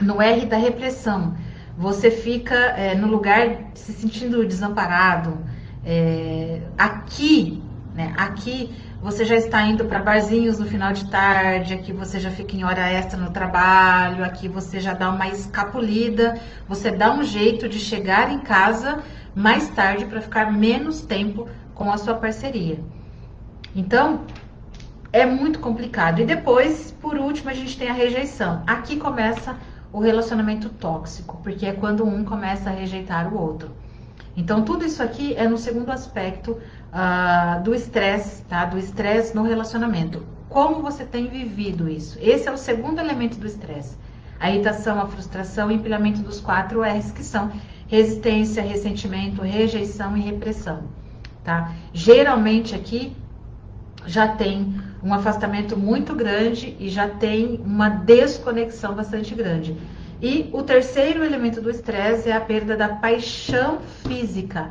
no 0.00 0.22
R 0.22 0.46
da 0.46 0.56
repressão. 0.56 1.36
Você 1.76 2.10
fica 2.10 2.54
é, 2.54 2.94
no 2.94 3.08
lugar 3.08 3.72
se 3.74 3.92
sentindo 3.92 4.46
desamparado. 4.46 5.36
É, 5.84 6.62
aqui, 6.78 7.62
né? 7.94 8.14
Aqui 8.16 8.74
você 9.02 9.22
já 9.22 9.36
está 9.36 9.60
indo 9.66 9.84
para 9.84 9.98
barzinhos 9.98 10.58
no 10.58 10.64
final 10.64 10.94
de 10.94 11.10
tarde, 11.10 11.74
aqui 11.74 11.92
você 11.92 12.18
já 12.18 12.30
fica 12.30 12.56
em 12.56 12.64
hora 12.64 12.90
extra 12.90 13.20
no 13.20 13.30
trabalho, 13.30 14.24
aqui 14.24 14.48
você 14.48 14.80
já 14.80 14.94
dá 14.94 15.10
uma 15.10 15.28
escapulida, 15.28 16.40
você 16.66 16.90
dá 16.90 17.12
um 17.12 17.22
jeito 17.22 17.68
de 17.68 17.78
chegar 17.78 18.32
em 18.32 18.38
casa 18.38 19.02
mais 19.34 19.68
tarde 19.70 20.04
para 20.06 20.20
ficar 20.20 20.52
menos 20.52 21.00
tempo 21.00 21.48
com 21.74 21.90
a 21.90 21.98
sua 21.98 22.14
parceria. 22.14 22.78
Então, 23.74 24.20
é 25.12 25.26
muito 25.26 25.58
complicado. 25.58 26.20
E 26.20 26.24
depois, 26.24 26.92
por 27.00 27.16
último, 27.16 27.50
a 27.50 27.54
gente 27.54 27.76
tem 27.76 27.88
a 27.88 27.92
rejeição. 27.92 28.62
Aqui 28.66 28.96
começa 28.96 29.56
o 29.92 30.00
relacionamento 30.00 30.68
tóxico, 30.68 31.38
porque 31.42 31.66
é 31.66 31.72
quando 31.72 32.04
um 32.04 32.24
começa 32.24 32.70
a 32.70 32.72
rejeitar 32.72 33.32
o 33.32 33.40
outro. 33.40 33.70
Então, 34.36 34.62
tudo 34.62 34.84
isso 34.84 35.02
aqui 35.02 35.34
é 35.36 35.46
no 35.46 35.56
segundo 35.56 35.90
aspecto 35.90 36.52
uh, 36.52 37.62
do 37.62 37.74
estresse, 37.74 38.42
tá? 38.44 38.64
Do 38.64 38.76
estresse 38.78 39.34
no 39.34 39.44
relacionamento. 39.44 40.24
Como 40.48 40.82
você 40.82 41.04
tem 41.04 41.28
vivido 41.28 41.88
isso? 41.88 42.18
Esse 42.20 42.48
é 42.48 42.52
o 42.52 42.56
segundo 42.56 42.98
elemento 42.98 43.38
do 43.38 43.46
estresse. 43.46 43.96
A 44.40 44.50
irritação, 44.50 45.00
a 45.00 45.06
frustração 45.06 45.70
e 45.70 45.74
empilhamento 45.74 46.22
dos 46.22 46.40
quatro 46.40 46.82
R's, 46.82 47.12
que 47.12 47.22
são 47.22 47.52
resistência, 47.88 48.62
ressentimento, 48.62 49.42
rejeição 49.42 50.16
e 50.16 50.20
repressão, 50.20 50.84
tá? 51.42 51.72
Geralmente 51.92 52.74
aqui 52.74 53.16
já 54.06 54.28
tem 54.28 54.74
um 55.02 55.12
afastamento 55.12 55.76
muito 55.76 56.14
grande 56.14 56.76
e 56.78 56.88
já 56.88 57.08
tem 57.08 57.60
uma 57.64 57.88
desconexão 57.88 58.94
bastante 58.94 59.34
grande. 59.34 59.76
E 60.20 60.48
o 60.52 60.62
terceiro 60.62 61.22
elemento 61.22 61.60
do 61.60 61.70
estresse 61.70 62.30
é 62.30 62.32
a 62.32 62.40
perda 62.40 62.76
da 62.76 62.88
paixão 62.88 63.80
física 64.06 64.70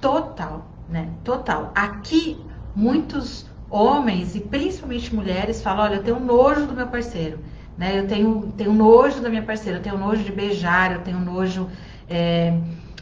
total, 0.00 0.66
né? 0.88 1.08
Total. 1.22 1.72
Aqui 1.74 2.38
muitos 2.74 3.46
homens 3.70 4.34
e 4.34 4.40
principalmente 4.40 5.14
mulheres 5.14 5.60
falam: 5.62 5.84
olha, 5.84 5.96
eu 5.96 6.02
tenho 6.02 6.20
nojo 6.20 6.66
do 6.66 6.74
meu 6.74 6.86
parceiro, 6.86 7.38
né? 7.76 7.98
Eu 7.98 8.06
tenho, 8.06 8.52
tenho 8.56 8.72
nojo 8.72 9.20
da 9.20 9.28
minha 9.28 9.42
parceira, 9.42 9.78
eu 9.78 9.82
tenho 9.82 9.98
nojo 9.98 10.22
de 10.22 10.32
beijar, 10.32 10.92
eu 10.92 11.00
tenho 11.00 11.20
nojo 11.20 11.68
é, 12.08 12.56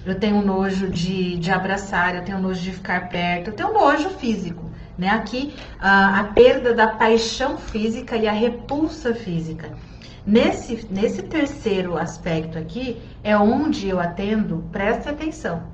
eu 0.05 0.19
tenho 0.19 0.43
nojo 0.43 0.89
de, 0.89 1.37
de 1.39 1.51
abraçar, 1.51 2.15
eu 2.15 2.23
tenho 2.23 2.39
nojo 2.39 2.61
de 2.61 2.73
ficar 2.73 3.09
perto, 3.09 3.49
eu 3.49 3.55
tenho 3.55 3.73
nojo 3.73 4.11
físico. 4.11 4.71
Né? 4.99 5.09
Aqui, 5.09 5.55
a, 5.81 6.21
a 6.21 6.25
perda 6.25 6.75
da 6.75 6.89
paixão 6.89 7.57
física 7.57 8.17
e 8.17 8.29
a 8.29 8.33
repulsa 8.33 9.15
física. 9.15 9.71
Nesse, 10.25 10.87
nesse 10.91 11.23
terceiro 11.23 11.97
aspecto 11.97 12.57
aqui, 12.57 13.01
é 13.25 13.37
onde 13.37 13.89
eu 13.89 13.99
atendo, 13.99 14.65
preste 14.71 15.09
atenção, 15.09 15.65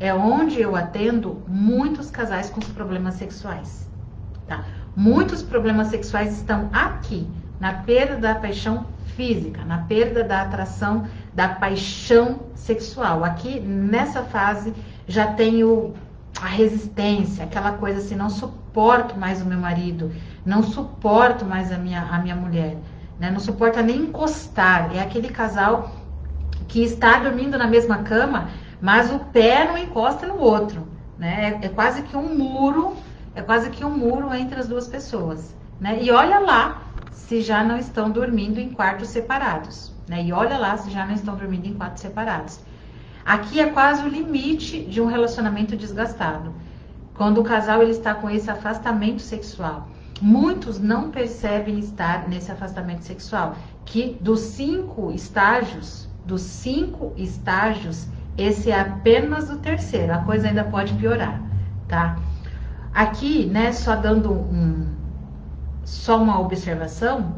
é 0.00 0.12
onde 0.12 0.60
eu 0.60 0.74
atendo 0.74 1.42
muitos 1.46 2.10
casais 2.10 2.50
com 2.50 2.60
problemas 2.60 3.14
sexuais. 3.14 3.88
Tá? 4.46 4.64
Muitos 4.96 5.42
problemas 5.42 5.88
sexuais 5.88 6.36
estão 6.36 6.68
aqui, 6.72 7.28
na 7.60 7.74
perda 7.74 8.16
da 8.16 8.34
paixão 8.34 8.86
física, 9.14 9.64
na 9.64 9.78
perda 9.78 10.24
da 10.24 10.42
atração 10.42 11.06
da 11.36 11.48
paixão 11.48 12.40
sexual. 12.54 13.22
Aqui 13.22 13.60
nessa 13.60 14.22
fase 14.22 14.72
já 15.06 15.26
tenho 15.34 15.92
a 16.40 16.46
resistência, 16.46 17.44
aquela 17.44 17.72
coisa 17.72 17.98
assim, 17.98 18.14
não 18.14 18.30
suporto 18.30 19.18
mais 19.18 19.42
o 19.42 19.44
meu 19.44 19.58
marido, 19.58 20.10
não 20.46 20.62
suporto 20.62 21.44
mais 21.44 21.70
a 21.70 21.76
minha, 21.76 22.00
a 22.02 22.18
minha 22.18 22.34
mulher, 22.34 22.78
né? 23.20 23.30
não 23.30 23.38
suporta 23.38 23.82
nem 23.82 23.98
encostar. 23.98 24.96
É 24.96 25.00
aquele 25.00 25.28
casal 25.28 25.90
que 26.66 26.82
está 26.82 27.18
dormindo 27.18 27.58
na 27.58 27.66
mesma 27.66 27.98
cama, 27.98 28.48
mas 28.80 29.12
o 29.12 29.18
pé 29.18 29.66
não 29.66 29.76
encosta 29.76 30.26
no 30.26 30.38
outro, 30.38 30.88
né? 31.18 31.58
É, 31.62 31.66
é 31.66 31.68
quase 31.68 32.02
que 32.02 32.16
um 32.16 32.34
muro, 32.34 32.96
é 33.34 33.42
quase 33.42 33.68
que 33.70 33.84
um 33.84 33.90
muro 33.90 34.34
entre 34.34 34.58
as 34.58 34.66
duas 34.66 34.88
pessoas, 34.88 35.54
né? 35.78 35.98
E 36.02 36.10
olha 36.10 36.38
lá 36.38 36.82
se 37.10 37.42
já 37.42 37.62
não 37.62 37.76
estão 37.76 38.10
dormindo 38.10 38.58
em 38.58 38.70
quartos 38.70 39.08
separados, 39.08 39.95
né? 40.08 40.22
E 40.24 40.32
olha 40.32 40.58
lá 40.58 40.76
se 40.76 40.90
já 40.90 41.04
não 41.04 41.14
estão 41.14 41.36
dormindo 41.36 41.66
em 41.66 41.74
quartos 41.74 42.02
separados. 42.02 42.60
Aqui 43.24 43.58
é 43.58 43.66
quase 43.66 44.04
o 44.04 44.08
limite 44.08 44.82
de 44.82 45.00
um 45.00 45.06
relacionamento 45.06 45.76
desgastado. 45.76 46.54
Quando 47.14 47.40
o 47.40 47.44
casal 47.44 47.82
ele 47.82 47.90
está 47.90 48.14
com 48.14 48.30
esse 48.30 48.50
afastamento 48.50 49.20
sexual. 49.22 49.88
Muitos 50.20 50.78
não 50.78 51.10
percebem 51.10 51.78
estar 51.78 52.28
nesse 52.28 52.50
afastamento 52.50 53.02
sexual, 53.02 53.56
que 53.84 54.16
dos 54.20 54.40
cinco 54.40 55.10
estágios, 55.10 56.08
dos 56.24 56.40
cinco 56.40 57.12
estágios, 57.16 58.06
esse 58.38 58.70
é 58.70 58.80
apenas 58.80 59.50
o 59.50 59.58
terceiro. 59.58 60.12
A 60.12 60.18
coisa 60.18 60.48
ainda 60.48 60.64
pode 60.64 60.94
piorar, 60.94 61.42
tá? 61.88 62.16
Aqui, 62.94 63.44
né, 63.46 63.72
só 63.72 63.94
dando 63.94 64.32
um, 64.32 64.86
só 65.84 66.22
uma 66.22 66.40
observação, 66.40 67.34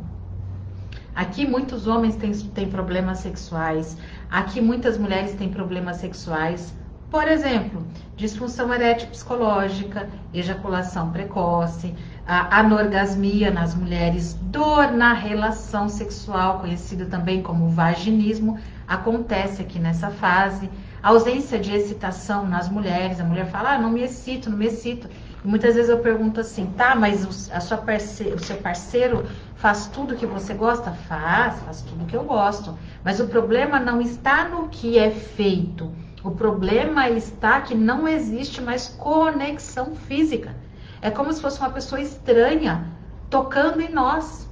aqui 1.19 1.45
muitos 1.45 1.89
homens 1.89 2.15
têm, 2.15 2.31
têm 2.33 2.69
problemas 2.71 3.19
sexuais, 3.19 3.97
aqui 4.31 4.61
muitas 4.61 4.97
mulheres 4.97 5.35
têm 5.35 5.49
problemas 5.49 5.97
sexuais, 5.97 6.73
por 7.11 7.27
exemplo, 7.27 7.85
disfunção 8.17 8.73
erétil 8.73 9.09
psicológica, 9.09 10.09
ejaculação 10.33 11.11
precoce, 11.11 11.93
anorgasmia 12.25 13.51
nas 13.51 13.75
mulheres, 13.75 14.35
dor 14.43 14.93
na 14.93 15.13
relação 15.13 15.89
sexual, 15.89 16.61
conhecido 16.61 17.07
também 17.07 17.43
como 17.43 17.69
vaginismo, 17.69 18.57
acontece 18.87 19.61
aqui 19.61 19.81
nessa 19.81 20.11
fase, 20.11 20.71
ausência 21.03 21.59
de 21.59 21.75
excitação 21.75 22.47
nas 22.47 22.69
mulheres, 22.69 23.19
a 23.19 23.25
mulher 23.25 23.47
fala, 23.51 23.73
ah, 23.73 23.79
não 23.79 23.91
me 23.91 24.03
excito, 24.03 24.51
não 24.51 24.57
me 24.57 24.67
excito. 24.67 25.09
Muitas 25.45 25.77
vezes 25.77 25.89
eu 25.89 25.99
pergunto 26.01 26.41
assim, 26.41 26.67
tá, 26.77 26.95
mas 26.95 27.25
o, 27.25 27.55
a 27.55 27.61
sua 27.61 27.79
parceiro, 27.79 28.37
o 28.37 28.39
seu 28.39 28.57
parceiro 28.57 29.25
faz 29.59 29.89
tudo 29.89 30.17
que 30.17 30.27
você 30.27 30.55
gosta? 30.55 30.93
Faz, 30.93 31.61
faz 31.61 31.83
tudo 31.83 32.07
que 32.07 32.17
eu 32.17 32.25
gosto. 32.25 32.79
Mas 33.05 33.21
o 33.21 33.27
problema 33.27 33.79
não 33.79 34.01
está 34.01 34.49
no 34.49 34.69
que 34.69 34.99
é 34.99 35.11
feito. 35.11 35.93
O 36.23 36.31
problema 36.31 37.09
está 37.11 37.61
que 37.61 37.75
não 37.75 38.09
existe 38.09 38.61
mais 38.61 38.89
conexão 38.89 39.95
física. 39.95 40.55
É 41.03 41.11
como 41.11 41.33
se 41.33 41.41
fosse 41.41 41.59
uma 41.59 41.71
pessoa 41.71 42.01
estranha 42.01 42.87
tocando 43.29 43.81
em 43.81 43.91
nós, 43.91 44.49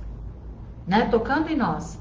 né? 0.87 1.09
Tocando 1.11 1.51
em 1.51 1.57
nós. 1.57 1.99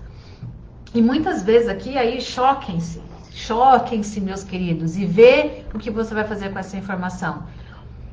E 0.93 1.01
muitas 1.01 1.43
vezes 1.43 1.67
aqui 1.67 1.97
aí 1.97 2.21
choquem-se, 2.21 3.01
choquem-se, 3.31 4.19
meus 4.21 4.43
queridos, 4.43 4.97
e 4.97 5.05
vê 5.05 5.63
o 5.73 5.79
que 5.79 5.91
você 5.91 6.13
vai 6.13 6.23
fazer 6.23 6.51
com 6.51 6.59
essa 6.59 6.77
informação 6.77 7.43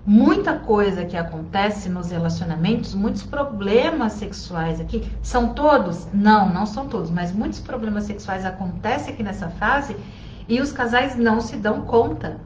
muita 0.05 0.55
coisa 0.55 1.05
que 1.05 1.17
acontece 1.17 1.89
nos 1.89 2.11
relacionamentos, 2.11 2.95
muitos 2.95 3.23
problemas 3.23 4.15
sexuais 4.15 4.81
aqui, 4.81 5.09
são 5.23 5.55
todos? 5.55 6.09
Não, 6.13 6.53
não 6.53 6.67
são 6.67 6.89
todos, 6.89 7.11
mas 7.11 7.33
muitos 7.33 7.61
problemas 7.61 8.05
sexuais 8.05 8.45
acontecem 8.45 9.15
aqui 9.15 9.23
nessa 9.23 9.49
fase 9.49 9.97
e 10.49 10.61
os 10.61 10.73
casais 10.73 11.17
não 11.17 11.41
se 11.41 11.57
dão 11.57 11.83
conta. 11.83 12.41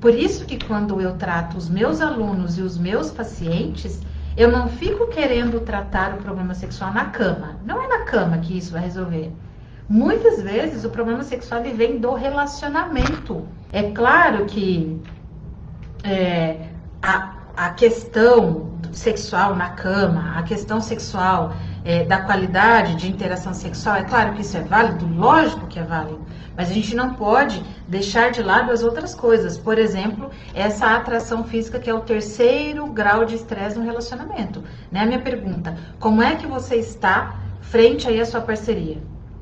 Por 0.00 0.14
isso 0.14 0.44
que 0.44 0.64
quando 0.64 1.00
eu 1.00 1.16
trato 1.16 1.56
os 1.56 1.68
meus 1.68 2.00
alunos 2.00 2.58
e 2.58 2.62
os 2.62 2.76
meus 2.78 3.10
pacientes, 3.10 4.00
eu 4.36 4.50
não 4.50 4.68
fico 4.68 5.08
querendo 5.08 5.60
tratar 5.60 6.14
o 6.14 6.18
problema 6.18 6.54
sexual 6.54 6.92
na 6.92 7.06
cama. 7.06 7.56
Não 7.64 7.82
é 7.82 7.88
na 7.88 8.04
cama 8.04 8.38
que 8.38 8.56
isso 8.56 8.72
vai 8.72 8.82
resolver. 8.82 9.32
Muitas 9.88 10.42
vezes 10.42 10.84
o 10.84 10.90
problema 10.90 11.24
sexual 11.24 11.62
vem 11.62 11.98
do 11.98 12.14
relacionamento. 12.14 13.46
É 13.72 13.90
claro 13.90 14.44
que 14.46 15.00
é, 16.04 16.67
a, 17.02 17.34
a 17.56 17.70
questão 17.70 18.70
sexual 18.92 19.54
na 19.54 19.70
cama, 19.70 20.34
a 20.36 20.42
questão 20.42 20.80
sexual 20.80 21.52
é, 21.84 22.04
da 22.04 22.20
qualidade 22.20 22.96
de 22.96 23.08
interação 23.08 23.54
sexual, 23.54 23.96
é 23.96 24.04
claro 24.04 24.32
que 24.34 24.42
isso 24.42 24.56
é 24.56 24.60
válido, 24.60 25.06
lógico 25.06 25.66
que 25.66 25.78
é 25.78 25.82
válido, 25.82 26.20
mas 26.56 26.70
a 26.70 26.72
gente 26.72 26.94
não 26.94 27.14
pode 27.14 27.62
deixar 27.86 28.30
de 28.30 28.42
lado 28.42 28.72
as 28.72 28.82
outras 28.82 29.14
coisas. 29.14 29.56
Por 29.56 29.78
exemplo, 29.78 30.30
essa 30.54 30.96
atração 30.96 31.44
física 31.44 31.78
que 31.78 31.88
é 31.88 31.94
o 31.94 32.00
terceiro 32.00 32.86
grau 32.88 33.24
de 33.24 33.36
estresse 33.36 33.78
no 33.78 33.84
relacionamento. 33.84 34.64
Né? 34.90 35.00
A 35.00 35.06
minha 35.06 35.20
pergunta, 35.20 35.76
como 36.00 36.20
é 36.20 36.34
que 36.34 36.46
você 36.46 36.76
está 36.76 37.36
frente 37.60 38.08
aí 38.08 38.20
à 38.20 38.26
sua 38.26 38.40
parceria? 38.40 38.98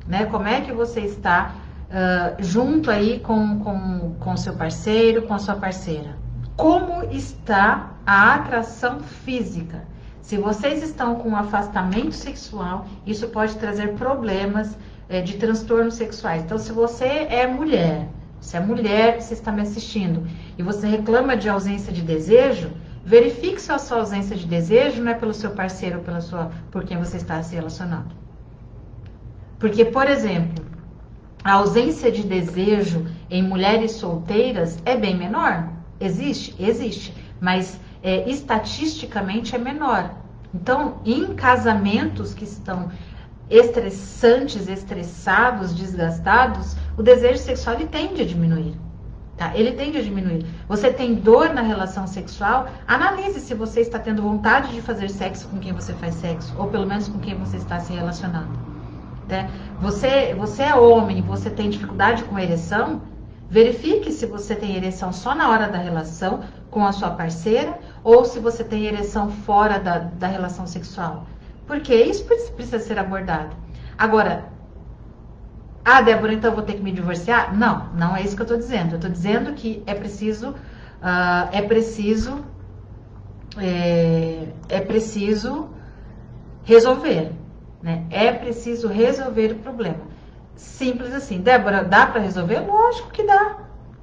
Né? 0.07 0.27
Como 0.27 0.47
é 0.47 0.61
que 0.61 0.73
você 0.73 1.01
está 1.01 1.55
uh, 1.87 2.43
junto 2.43 2.91
aí 2.91 3.21
com, 3.21 3.61
com, 3.61 4.15
com 4.19 4.37
seu 4.37 4.55
parceiro, 4.55 5.23
com 5.23 5.35
a 5.35 5.39
sua 5.39 5.57
parceira. 5.57 6.17
Como 6.57 7.05
está 7.13 7.91
a 8.07 8.35
atração 8.35 9.01
física? 9.01 9.85
Se 10.23 10.39
vocês 10.39 10.83
estão 10.83 11.17
com 11.17 11.29
um 11.29 11.37
afastamento 11.37 12.13
sexual, 12.13 12.87
isso 13.07 13.29
pode 13.29 13.57
trazer 13.57 13.95
problemas 13.95 14.77
é, 15.09 15.21
de 15.21 15.37
transtornos 15.37 15.95
sexuais. 15.95 16.43
Então, 16.43 16.59
se 16.59 16.73
você 16.73 17.05
é 17.05 17.47
mulher, 17.47 18.09
se 18.41 18.57
é 18.57 18.61
mulher, 18.61 19.21
você 19.21 19.35
está 19.35 19.53
me 19.53 19.61
assistindo 19.61 20.27
e 20.57 20.63
você 20.63 20.87
reclama 20.87 21.37
de 21.37 21.49
ausência 21.49 21.93
de 21.93 22.01
desejo, 22.01 22.71
verifique 23.05 23.61
se 23.61 23.71
a 23.71 23.79
sua 23.79 23.99
ausência 23.99 24.35
de 24.35 24.47
desejo 24.47 25.03
não 25.03 25.13
é 25.13 25.15
pelo 25.15 25.35
seu 25.35 25.51
parceiro 25.51 25.99
ou 25.99 26.05
pela 26.05 26.21
sua, 26.21 26.51
por 26.71 26.85
quem 26.85 26.97
você 26.97 27.19
está 27.19 27.41
se 27.43 27.55
relacionando. 27.55 28.17
Porque, 29.59 29.85
por 29.85 30.09
exemplo, 30.09 30.65
a 31.45 31.53
ausência 31.53 32.11
de 32.11 32.23
desejo 32.25 33.07
em 33.31 33.43
mulheres 33.43 33.93
solteiras 33.93 34.79
é 34.85 34.97
bem 34.97 35.17
menor. 35.17 35.76
Existe? 36.01 36.55
Existe. 36.59 37.15
Mas 37.41 37.79
é, 38.03 38.29
estatisticamente 38.29 39.55
é 39.55 39.59
menor. 39.59 40.11
Então, 40.55 40.99
em 41.05 41.35
casamentos 41.35 42.33
que 42.33 42.45
estão 42.45 42.91
estressantes, 43.51 44.69
estressados, 44.69 45.75
desgastados, 45.75 46.77
o 46.97 47.03
desejo 47.03 47.39
sexual 47.39 47.77
ele 47.77 47.87
tende 47.87 48.23
a 48.23 48.25
diminuir. 48.25 48.75
Tá? 49.37 49.55
Ele 49.55 49.73
tende 49.73 49.99
a 49.99 50.03
diminuir. 50.03 50.47
Você 50.67 50.91
tem 50.91 51.15
dor 51.15 51.53
na 51.53 51.61
relação 51.61 52.07
sexual? 52.07 52.69
Analise 52.89 53.41
se 53.41 53.55
você 53.55 53.81
está 53.81 53.99
tendo 53.99 54.23
vontade 54.23 54.73
de 54.73 54.81
fazer 54.81 55.11
sexo 55.11 55.47
com 55.49 55.59
quem 55.59 55.75
você 55.75 55.93
faz 55.95 56.15
sexo, 56.15 56.55
ou 56.59 56.69
pelo 56.69 56.87
menos 56.87 57.07
com 57.07 57.19
quem 57.19 57.35
você 57.37 57.59
está 57.59 57.79
se 57.79 57.93
relacionando. 57.93 58.59
Né? 59.29 59.51
Você, 59.81 60.35
você 60.35 60.63
é 60.63 60.75
homem, 60.75 61.21
você 61.21 61.51
tem 61.51 61.69
dificuldade 61.69 62.25
com 62.25 62.39
ereção? 62.39 63.03
Verifique 63.49 64.13
se 64.13 64.27
você 64.27 64.55
tem 64.55 64.77
ereção 64.77 65.13
só 65.13 65.35
na 65.35 65.51
hora 65.51 65.69
da 65.69 65.79
relação 65.79 66.43
com 66.71 66.85
a 66.85 66.93
sua 66.93 67.11
parceira 67.11 67.79
ou 68.03 68.25
se 68.25 68.41
você 68.41 68.65
tem 68.65 68.87
ereção 68.87 69.31
fora 69.31 69.79
da, 69.79 69.99
da 69.99 70.27
relação 70.27 70.67
sexual. 70.67 71.27
Porque 71.67 71.95
isso 71.95 72.25
precisa 72.25 72.79
ser 72.79 72.99
abordado. 72.99 73.57
Agora, 73.97 74.45
ah, 75.85 76.03
Débora, 76.03 76.35
então 76.35 76.53
vou 76.53 76.65
ter 76.65 76.75
que 76.75 76.83
me 76.83 76.91
divorciar? 76.91 77.57
Não, 77.57 77.89
não 77.95 78.17
é 78.17 78.23
isso 78.23 78.35
que 78.35 78.43
eu 78.43 78.47
estou 78.47 78.59
dizendo. 78.59 78.93
Eu 78.93 78.97
estou 78.97 79.11
dizendo 79.11 79.53
que 79.53 79.85
é 79.87 79.95
preciso, 79.95 80.51
uh, 80.51 81.49
é 81.53 81.63
preciso, 81.63 82.45
é, 83.57 84.49
é 84.69 84.81
preciso 84.81 85.69
resolver. 86.65 87.31
Né? 87.81 88.05
É 88.11 88.33
preciso 88.33 88.89
resolver 88.89 89.53
o 89.53 89.59
problema. 89.61 90.01
Simples 90.57 91.15
assim. 91.15 91.41
Débora, 91.41 91.85
dá 91.85 92.07
para 92.07 92.21
resolver? 92.21 92.61
Lógico 92.61 93.11
que 93.11 93.23
dá. 93.23 93.59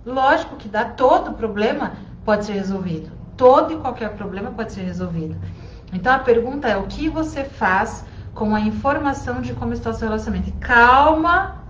Lógico 0.06 0.56
que 0.56 0.70
dá. 0.70 0.86
Todo 0.86 1.34
problema 1.34 1.94
pode 2.24 2.46
ser 2.46 2.54
resolvido. 2.54 3.12
Todo 3.36 3.74
e 3.74 3.78
qualquer 3.78 4.12
problema 4.12 4.52
pode 4.52 4.72
ser 4.72 4.84
resolvido. 4.84 5.36
Então 5.92 6.14
a 6.14 6.20
pergunta 6.20 6.68
é: 6.68 6.78
o 6.78 6.84
que 6.84 7.10
você 7.10 7.44
faz 7.44 8.06
com 8.34 8.56
a 8.56 8.62
informação 8.62 9.42
de 9.42 9.54
como 9.54 9.74
está 9.74 9.90
o 9.90 9.94
seu 9.94 10.08
relacionamento? 10.08 10.54
Calma, 10.60 11.64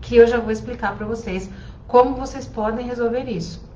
que 0.00 0.16
eu 0.16 0.26
já 0.26 0.38
vou 0.38 0.50
explicar 0.50 0.96
para 0.96 1.06
vocês 1.06 1.50
como 1.86 2.14
vocês 2.14 2.46
podem 2.46 2.86
resolver 2.86 3.24
isso. 3.24 3.66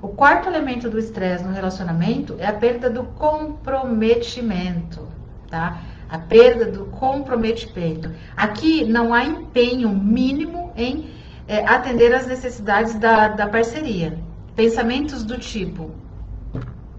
O 0.00 0.08
quarto 0.08 0.48
elemento 0.48 0.90
do 0.90 0.98
estresse 0.98 1.44
no 1.44 1.52
relacionamento 1.52 2.34
é 2.38 2.46
a 2.46 2.52
perda 2.52 2.90
do 2.90 3.04
comprometimento, 3.04 5.06
tá? 5.48 5.78
A 6.12 6.18
perda 6.18 6.66
do 6.66 6.84
comprometimento. 6.86 8.10
Aqui 8.36 8.84
não 8.84 9.12
há 9.12 9.24
empenho 9.24 9.88
mínimo 9.88 10.72
em 10.76 11.10
é, 11.48 11.66
atender 11.66 12.14
às 12.14 12.26
necessidades 12.26 12.94
da, 12.94 13.28
da 13.28 13.48
parceria. 13.48 14.16
Pensamentos 14.54 15.24
do 15.24 15.38
tipo: 15.38 15.90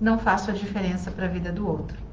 não 0.02 0.18
faço 0.18 0.52
a 0.52 0.54
diferença 0.54 1.12
para 1.12 1.26
a 1.26 1.30
vida 1.30 1.52
do 1.52 1.66
outro 1.66 2.04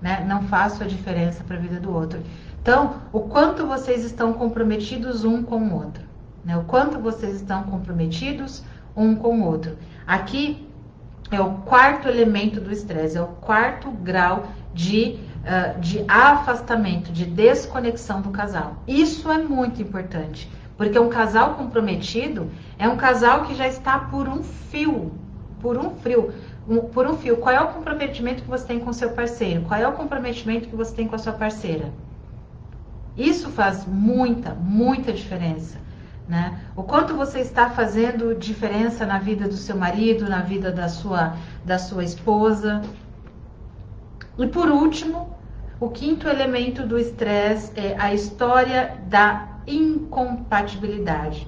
né? 0.00 0.24
Não 0.26 0.42
faço 0.42 0.82
a 0.82 0.86
diferença 0.86 1.42
para 1.44 1.56
a 1.56 1.60
vida 1.60 1.80
do 1.80 1.92
outro. 1.92 2.22
Então, 2.60 3.02
o 3.12 3.20
quanto 3.20 3.66
vocês 3.66 4.04
estão 4.04 4.32
comprometidos 4.32 5.24
um 5.24 5.42
com 5.42 5.58
o 5.58 5.74
outro, 5.74 6.04
né? 6.44 6.56
O 6.56 6.64
quanto 6.64 6.98
vocês 6.98 7.36
estão 7.36 7.64
comprometidos 7.64 8.62
um 8.96 9.14
com 9.14 9.40
o 9.40 9.44
outro. 9.44 9.76
Aqui 10.06 10.66
é 11.30 11.40
o 11.40 11.54
quarto 11.58 12.08
elemento 12.08 12.60
do 12.60 12.72
estresse, 12.72 13.16
é 13.16 13.22
o 13.22 13.26
quarto 13.26 13.90
grau 13.90 14.48
de, 14.72 15.18
uh, 15.46 15.80
de 15.80 16.04
afastamento, 16.08 17.10
de 17.12 17.24
desconexão 17.24 18.20
do 18.20 18.30
casal. 18.30 18.82
Isso 18.86 19.30
é 19.30 19.38
muito 19.38 19.80
importante, 19.80 20.50
porque 20.76 20.98
um 20.98 21.08
casal 21.08 21.54
comprometido 21.54 22.50
é 22.78 22.88
um 22.88 22.96
casal 22.96 23.44
que 23.44 23.54
já 23.54 23.66
está 23.66 23.98
por 23.98 24.28
um 24.28 24.42
fio, 24.42 25.12
por 25.60 25.78
um 25.78 25.94
fio 25.96 26.34
um, 26.68 26.80
por 26.80 27.06
um 27.06 27.16
fio. 27.16 27.36
Qual 27.36 27.54
é 27.54 27.60
o 27.60 27.68
comprometimento 27.68 28.42
que 28.42 28.48
você 28.48 28.66
tem 28.66 28.80
com 28.80 28.92
seu 28.92 29.10
parceiro? 29.10 29.62
Qual 29.62 29.80
é 29.80 29.86
o 29.86 29.92
comprometimento 29.92 30.68
que 30.68 30.76
você 30.76 30.94
tem 30.94 31.06
com 31.06 31.14
a 31.14 31.18
sua 31.18 31.32
parceira? 31.32 31.92
Isso 33.16 33.48
faz 33.50 33.86
muita, 33.86 34.54
muita 34.54 35.12
diferença. 35.12 35.78
Né? 36.28 36.60
O 36.74 36.82
quanto 36.82 37.14
você 37.14 37.38
está 37.38 37.70
fazendo 37.70 38.34
diferença 38.34 39.06
na 39.06 39.18
vida 39.18 39.46
do 39.46 39.54
seu 39.54 39.76
marido, 39.76 40.28
na 40.28 40.42
vida 40.42 40.72
da 40.72 40.88
sua, 40.88 41.36
da 41.64 41.78
sua 41.78 42.02
esposa. 42.02 42.82
E 44.36 44.46
por 44.46 44.68
último, 44.68 45.35
o 45.78 45.90
quinto 45.90 46.28
elemento 46.28 46.86
do 46.86 46.98
estresse 46.98 47.72
é 47.78 47.96
a 47.98 48.14
história 48.14 48.96
da 49.08 49.60
incompatibilidade. 49.66 51.46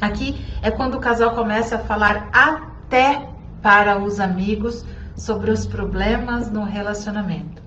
Aqui 0.00 0.44
é 0.62 0.70
quando 0.70 0.96
o 0.96 1.00
casal 1.00 1.34
começa 1.34 1.76
a 1.76 1.80
falar 1.80 2.28
até 2.32 3.28
para 3.62 3.98
os 3.98 4.20
amigos 4.20 4.84
sobre 5.16 5.50
os 5.50 5.66
problemas 5.66 6.50
no 6.50 6.62
relacionamento. 6.62 7.62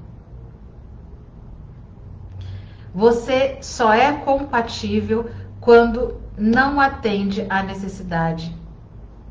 Você 2.94 3.58
só 3.62 3.94
é 3.94 4.14
compatível 4.14 5.30
quando 5.60 6.20
não 6.38 6.80
atende 6.80 7.46
à 7.50 7.64
necessidade 7.64 8.56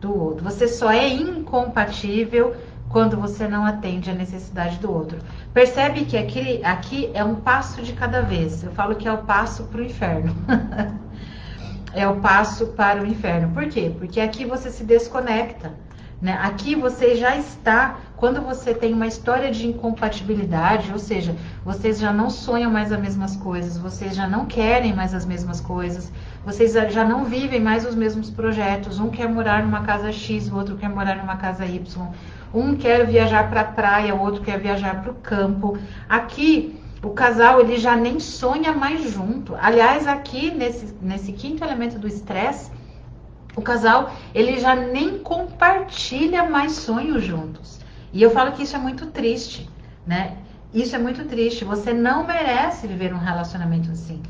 do 0.01 0.19
outro. 0.19 0.45
Você 0.45 0.67
só 0.67 0.91
é 0.91 1.09
incompatível 1.09 2.57
quando 2.91 3.17
você 3.17 3.47
não 3.47 3.65
atende 3.65 4.11
à 4.11 4.15
necessidade 4.15 4.79
do 4.79 4.93
outro. 4.93 5.19
Percebe 5.55 6.05
que 6.05 6.19
aqui, 6.19 6.61
aqui 6.65 7.11
é 7.15 7.25
um 7.25 7.37
passo 7.37 7.83
de 7.83 7.93
cada 7.93 8.21
vez. 8.21 8.63
Eu 8.63 8.73
falo 8.73 8.97
que 8.97 9.07
é 9.07 9.13
o 9.13 9.19
passo 9.19 9.65
para 9.65 9.81
o 9.81 9.85
inferno. 9.85 10.35
é 11.95 12.07
o 12.07 12.17
passo 12.17 12.67
para 12.69 13.03
o 13.03 13.07
inferno. 13.07 13.55
Por 13.55 13.69
quê? 13.69 13.95
Porque 13.97 14.21
aqui 14.21 14.45
você 14.45 14.71
se 14.71 14.85
desconecta 14.85 15.73
né? 16.21 16.39
Aqui 16.43 16.75
você 16.75 17.17
já 17.17 17.37
está, 17.37 17.97
quando 18.17 18.43
você 18.43 18.75
tem 18.75 18.93
uma 18.93 19.07
história 19.07 19.51
de 19.51 19.67
incompatibilidade, 19.67 20.93
ou 20.93 20.99
seja, 20.99 21.35
vocês 21.65 21.99
já 21.99 22.13
não 22.13 22.29
sonham 22.29 22.71
mais 22.71 22.93
as 22.93 23.01
mesmas 23.01 23.37
coisas, 23.37 23.79
vocês 23.79 24.15
já 24.15 24.29
não 24.29 24.45
querem 24.45 24.95
mais 24.95 25.15
as 25.15 25.25
mesmas 25.25 25.61
coisas, 25.61 26.13
vocês 26.45 26.73
já 26.73 27.05
não 27.05 27.25
vivem 27.25 27.61
mais 27.61 27.87
os 27.87 27.95
mesmos 27.95 28.31
projetos. 28.31 28.99
Um 28.99 29.09
quer 29.09 29.29
morar 29.29 29.63
numa 29.63 29.83
casa 29.83 30.13
X, 30.13 30.51
o 30.51 30.57
outro 30.57 30.77
quer 30.77 30.91
morar 30.91 31.17
numa 31.17 31.37
casa 31.37 31.65
Y. 31.65 32.09
Um 32.53 32.77
quer 32.77 33.07
viajar 33.07 33.49
para 33.49 33.63
a 33.63 33.65
praia, 33.65 34.15
o 34.15 34.21
outro 34.21 34.43
quer 34.43 34.59
viajar 34.59 35.01
para 35.01 35.13
o 35.13 35.15
campo. 35.15 35.79
Aqui 36.09 36.79
o 37.03 37.11
casal 37.11 37.61
ele 37.61 37.79
já 37.79 37.97
nem 37.97 38.21
sonha 38.21 38.73
mais 38.73 39.11
junto. 39.11 39.55
Aliás, 39.55 40.07
aqui 40.07 40.51
nesse, 40.51 40.95
nesse 41.01 41.33
quinto 41.33 41.65
elemento 41.65 41.99
do 41.99 42.07
estresse, 42.07 42.71
o 43.57 43.63
casal 43.63 44.13
ele 44.35 44.59
já 44.59 44.75
nem 44.75 45.19
compartilha 45.19 46.49
mais 46.49 46.73
sonhos 46.73 47.25
juntos. 47.25 47.81
E 48.13 48.23
eu 48.23 48.31
falo 48.31 48.53
que 48.53 48.63
isso 48.63 48.77
é 48.77 48.79
muito 48.79 49.07
triste, 49.07 49.69
né? 50.07 50.37
Isso 50.73 50.95
é 50.95 50.99
muito 50.99 51.25
triste. 51.25 51.65
Você 51.65 51.93
não 51.93 52.27
merece 52.27 52.87
viver 52.87 53.13
um 53.13 53.19
relacionamento 53.19 53.91
assim. 53.91 54.23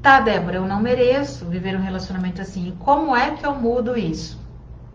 Tá, 0.00 0.20
Débora, 0.20 0.56
eu 0.56 0.66
não 0.66 0.80
mereço 0.80 1.44
viver 1.44 1.76
um 1.76 1.82
relacionamento 1.82 2.40
assim. 2.40 2.68
E 2.68 2.72
como 2.72 3.16
é 3.16 3.32
que 3.32 3.44
eu 3.44 3.54
mudo 3.54 3.98
isso? 3.98 4.40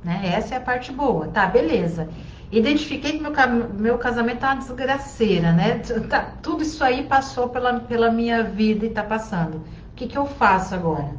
Né? 0.03 0.21
Essa 0.33 0.55
é 0.55 0.57
a 0.57 0.61
parte 0.61 0.91
boa. 0.91 1.27
Tá, 1.27 1.45
beleza. 1.45 2.07
Identifiquei 2.51 3.13
que 3.13 3.21
meu, 3.21 3.33
meu 3.73 3.97
casamento 3.97 4.39
tá 4.39 4.53
uma 4.53 4.57
desgraceira, 4.57 5.51
né? 5.51 5.79
Tá, 6.09 6.33
tudo 6.41 6.63
isso 6.63 6.83
aí 6.83 7.03
passou 7.03 7.49
pela, 7.49 7.79
pela 7.81 8.11
minha 8.11 8.43
vida 8.43 8.85
e 8.85 8.89
tá 8.89 9.03
passando. 9.03 9.57
O 9.57 9.95
que, 9.95 10.07
que 10.07 10.17
eu 10.17 10.25
faço 10.25 10.73
agora? 10.73 11.11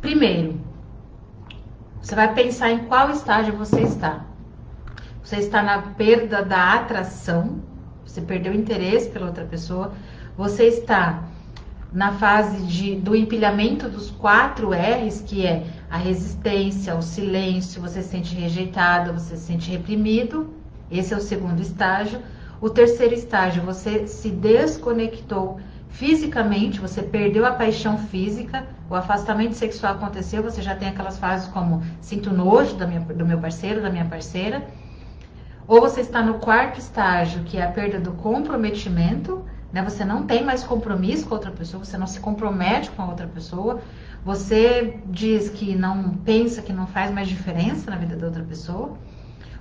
Primeiro, 0.00 0.58
você 2.00 2.14
vai 2.14 2.32
pensar 2.32 2.70
em 2.70 2.86
qual 2.86 3.10
estágio 3.10 3.56
você 3.56 3.82
está. 3.82 4.24
Você 5.22 5.36
está 5.36 5.62
na 5.62 5.82
perda 5.82 6.42
da 6.42 6.74
atração, 6.74 7.60
você 8.04 8.20
perdeu 8.20 8.54
interesse 8.54 9.10
pela 9.10 9.26
outra 9.26 9.44
pessoa, 9.44 9.92
você 10.36 10.64
está 10.64 11.24
na 11.92 12.12
fase 12.12 12.64
de, 12.66 12.96
do 12.96 13.14
empilhamento 13.14 13.88
dos 13.88 14.10
quatro 14.10 14.70
R's, 14.70 15.20
que 15.20 15.44
é 15.44 15.66
a 15.90 15.96
resistência, 15.96 16.94
o 16.94 17.02
silêncio, 17.02 17.82
você 17.82 18.02
se 18.02 18.08
sente 18.08 18.34
rejeitado, 18.34 19.12
você 19.12 19.36
se 19.36 19.44
sente 19.44 19.70
reprimido. 19.70 20.54
Esse 20.90 21.12
é 21.12 21.16
o 21.16 21.20
segundo 21.20 21.60
estágio. 21.60 22.20
O 22.60 22.70
terceiro 22.70 23.14
estágio, 23.14 23.62
você 23.62 24.06
se 24.06 24.30
desconectou 24.30 25.60
fisicamente, 25.90 26.80
você 26.80 27.02
perdeu 27.02 27.44
a 27.44 27.52
paixão 27.52 27.98
física, 27.98 28.66
o 28.88 28.94
afastamento 28.94 29.54
sexual 29.54 29.94
aconteceu, 29.94 30.42
você 30.42 30.62
já 30.62 30.74
tem 30.74 30.88
aquelas 30.88 31.18
fases 31.18 31.48
como 31.48 31.82
sinto 32.00 32.32
nojo 32.32 32.76
minha, 32.86 33.00
do 33.00 33.26
meu 33.26 33.38
parceiro, 33.38 33.82
da 33.82 33.90
minha 33.90 34.04
parceira. 34.04 34.66
Ou 35.66 35.80
você 35.80 36.00
está 36.00 36.22
no 36.22 36.34
quarto 36.34 36.80
estágio, 36.80 37.44
que 37.44 37.56
é 37.58 37.62
a 37.62 37.70
perda 37.70 38.00
do 38.00 38.12
comprometimento, 38.12 39.44
né? 39.72 39.82
Você 39.82 40.04
não 40.04 40.24
tem 40.26 40.44
mais 40.44 40.64
compromisso 40.64 41.26
com 41.26 41.34
outra 41.34 41.50
pessoa, 41.50 41.84
você 41.84 41.96
não 41.96 42.06
se 42.06 42.18
compromete 42.18 42.90
com 42.90 43.02
a 43.02 43.08
outra 43.08 43.28
pessoa, 43.28 43.80
você 44.24 44.98
diz 45.06 45.48
que 45.48 45.76
não 45.76 46.10
pensa 46.24 46.60
que 46.60 46.72
não 46.72 46.86
faz 46.86 47.10
mais 47.12 47.28
diferença 47.28 47.90
na 47.90 47.96
vida 47.96 48.16
da 48.16 48.26
outra 48.26 48.42
pessoa, 48.42 48.94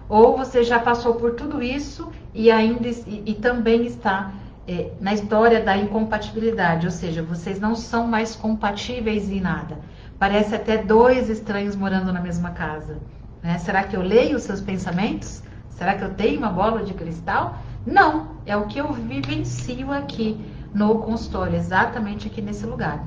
ou 0.08 0.36
você 0.36 0.64
já 0.64 0.80
passou 0.80 1.14
por 1.16 1.36
tudo 1.36 1.62
isso 1.62 2.10
e 2.34 2.50
ainda 2.50 2.88
e, 2.88 3.24
e 3.28 3.34
também 3.36 3.86
está 3.86 4.34
é, 4.68 4.92
na 5.00 5.14
história 5.14 5.62
da 5.64 5.78
incompatibilidade, 5.78 6.86
ou 6.86 6.92
seja, 6.92 7.24
vocês 7.24 7.60
não 7.60 7.76
são 7.76 8.08
mais 8.08 8.36
compatíveis 8.36 9.30
em 9.30 9.42
nada. 9.42 9.80
Parece 10.18 10.54
até 10.54 10.78
dois 10.78 11.30
estranhos 11.30 11.76
morando 11.76 12.12
na 12.12 12.22
mesma 12.22 12.52
casa. 12.52 13.00
Né? 13.42 13.58
Será 13.58 13.84
que 13.84 13.96
eu 13.96 14.02
leio 14.02 14.38
os 14.38 14.44
seus 14.44 14.62
pensamentos? 14.62 15.42
Será 15.70 15.96
que 15.96 16.04
eu 16.04 16.14
tenho 16.14 16.40
uma 16.40 16.50
bola 16.50 16.84
de 16.84 16.94
cristal? 16.94 17.58
Não, 17.86 18.36
é 18.46 18.56
o 18.56 18.66
que 18.66 18.80
eu 18.80 18.92
vivencio 18.92 19.92
aqui 19.92 20.40
no 20.74 21.00
consultório, 21.00 21.56
exatamente 21.56 22.28
aqui 22.28 22.42
nesse 22.42 22.66
lugar. 22.66 23.04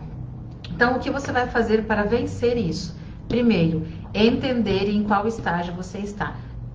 Então, 0.70 0.96
o 0.96 0.98
que 0.98 1.10
você 1.10 1.30
vai 1.30 1.46
fazer 1.48 1.84
para 1.84 2.02
vencer 2.02 2.56
isso? 2.56 2.96
Primeiro, 3.28 3.86
entender 4.14 4.90
em 4.90 5.04
qual 5.04 5.28
estágio 5.28 5.74
você 5.74 5.98
está. 5.98 6.34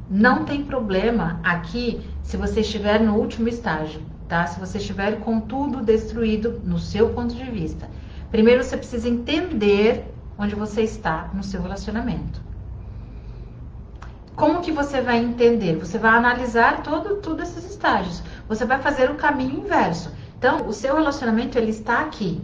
Não 0.10 0.46
tem 0.46 0.64
problema 0.64 1.40
aqui 1.44 2.00
se 2.24 2.38
você 2.38 2.62
estiver 2.62 3.00
no 3.02 3.16
último 3.16 3.48
estágio, 3.48 4.02
tá? 4.28 4.46
Se 4.48 4.60
você 4.60 4.78
estiver 4.78 5.20
com 5.20 5.40
tudo 5.40 5.82
destruído 5.82 6.62
no 6.64 6.80
seu 6.80 7.10
ponto 7.10 7.34
de 7.34 7.50
vista. 7.50 7.90
Primeiro, 8.30 8.64
você 8.64 8.78
precisa 8.78 9.08
entender 9.08 10.14
onde 10.38 10.56
você 10.56 10.82
está 10.82 11.30
no 11.34 11.44
seu 11.44 11.62
relacionamento. 11.62 12.42
Como 14.36 14.62
que 14.62 14.72
você 14.72 15.02
vai 15.02 15.18
entender? 15.18 15.78
Você 15.78 15.98
vai 15.98 16.12
analisar 16.12 16.84
todo, 16.84 17.16
todos 17.16 17.50
esses 17.50 17.72
estágios. 17.72 18.22
Você 18.48 18.66
vai 18.66 18.80
fazer 18.80 19.10
o 19.10 19.16
caminho 19.16 19.62
inverso. 19.62 20.12
Então, 20.38 20.68
o 20.68 20.74
seu 20.74 20.94
relacionamento 20.96 21.58
ele 21.58 21.72
está 21.72 22.02
aqui, 22.02 22.40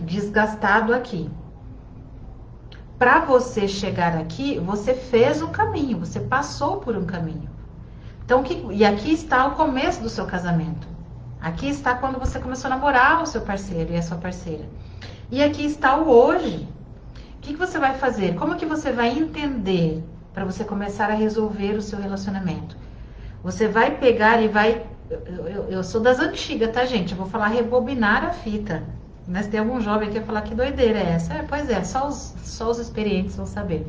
desgastado 0.00 0.92
aqui. 0.92 1.30
Para 2.98 3.20
você 3.20 3.66
chegar 3.66 4.14
aqui, 4.16 4.58
você 4.58 4.92
fez 4.92 5.40
um 5.40 5.50
caminho, 5.50 5.98
você 5.98 6.20
passou 6.20 6.76
por 6.76 6.94
um 6.94 7.06
caminho. 7.06 7.48
Então, 8.24 8.42
que, 8.42 8.66
e 8.72 8.84
aqui 8.84 9.12
está 9.12 9.46
o 9.46 9.52
começo 9.52 10.02
do 10.02 10.08
seu 10.08 10.26
casamento. 10.26 10.86
Aqui 11.40 11.68
está 11.68 11.94
quando 11.94 12.18
você 12.18 12.38
começou 12.38 12.70
a 12.70 12.74
namorar 12.74 13.22
o 13.22 13.26
seu 13.26 13.40
parceiro 13.40 13.92
e 13.92 13.96
a 13.96 14.02
sua 14.02 14.16
parceira. 14.16 14.64
E 15.30 15.42
aqui 15.42 15.64
está 15.64 15.96
o 15.96 16.08
hoje. 16.08 16.68
O 17.36 17.40
que, 17.40 17.52
que 17.54 17.58
você 17.58 17.78
vai 17.78 17.94
fazer? 17.94 18.36
Como 18.36 18.56
que 18.56 18.64
você 18.64 18.92
vai 18.92 19.08
entender 19.10 20.04
para 20.32 20.44
você 20.44 20.64
começar 20.64 21.10
a 21.10 21.14
resolver 21.14 21.74
o 21.74 21.82
seu 21.82 21.98
relacionamento. 21.98 22.76
Você 23.42 23.68
vai 23.68 23.98
pegar 23.98 24.40
e 24.40 24.48
vai. 24.48 24.86
Eu, 25.10 25.46
eu, 25.46 25.64
eu, 25.64 25.84
sou 25.84 26.00
das 26.00 26.18
antigas, 26.18 26.72
tá, 26.72 26.84
gente? 26.84 27.12
Eu 27.12 27.18
vou 27.18 27.26
falar 27.26 27.48
rebobinar 27.48 28.24
a 28.24 28.32
fita. 28.32 28.82
Mas 29.26 29.46
tem 29.46 29.60
algum 29.60 29.80
jovem 29.80 30.08
que 30.08 30.18
vai 30.18 30.26
falar 30.26 30.42
que 30.42 30.54
doideira 30.54 30.98
é 30.98 31.10
essa? 31.12 31.34
É, 31.34 31.42
pois 31.42 31.68
é, 31.70 31.84
só 31.84 32.08
os, 32.08 32.34
só 32.42 32.70
os 32.70 32.78
experientes 32.78 33.36
vão 33.36 33.46
saber. 33.46 33.86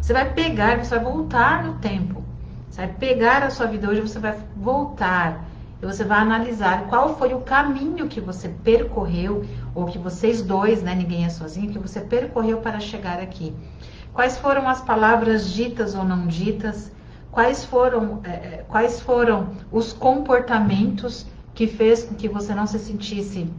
Você 0.00 0.12
vai 0.12 0.32
pegar, 0.32 0.78
você 0.78 0.94
vai 0.94 1.04
voltar 1.04 1.64
no 1.64 1.74
tempo. 1.78 2.22
Vai 2.70 2.88
pegar 2.88 3.42
a 3.42 3.50
sua 3.50 3.66
vida 3.66 3.88
hoje, 3.88 4.00
você 4.00 4.18
vai 4.18 4.36
voltar. 4.56 5.44
E 5.80 5.86
você 5.86 6.04
vai 6.04 6.18
analisar 6.18 6.86
qual 6.88 7.16
foi 7.16 7.34
o 7.34 7.40
caminho 7.40 8.08
que 8.08 8.20
você 8.20 8.48
percorreu, 8.48 9.44
ou 9.74 9.86
que 9.86 9.98
vocês 9.98 10.42
dois, 10.42 10.82
né? 10.82 10.94
Ninguém 10.94 11.24
é 11.24 11.28
sozinho, 11.28 11.70
que 11.70 11.78
você 11.78 12.00
percorreu 12.00 12.58
para 12.58 12.80
chegar 12.80 13.20
aqui. 13.20 13.54
Quais 14.12 14.38
foram 14.38 14.68
as 14.68 14.80
palavras 14.80 15.52
ditas 15.52 15.94
ou 15.94 16.02
não 16.02 16.26
ditas? 16.26 16.90
Quais 17.30 17.64
foram, 17.64 18.20
é, 18.24 18.30
é, 18.30 18.64
quais 18.66 19.00
foram 19.00 19.48
os 19.70 19.92
comportamentos 19.92 21.26
que 21.54 21.66
fez 21.66 22.04
com 22.04 22.14
que 22.14 22.28
você 22.28 22.54
não 22.54 22.66
se 22.66 22.78
sentisse 22.78 23.50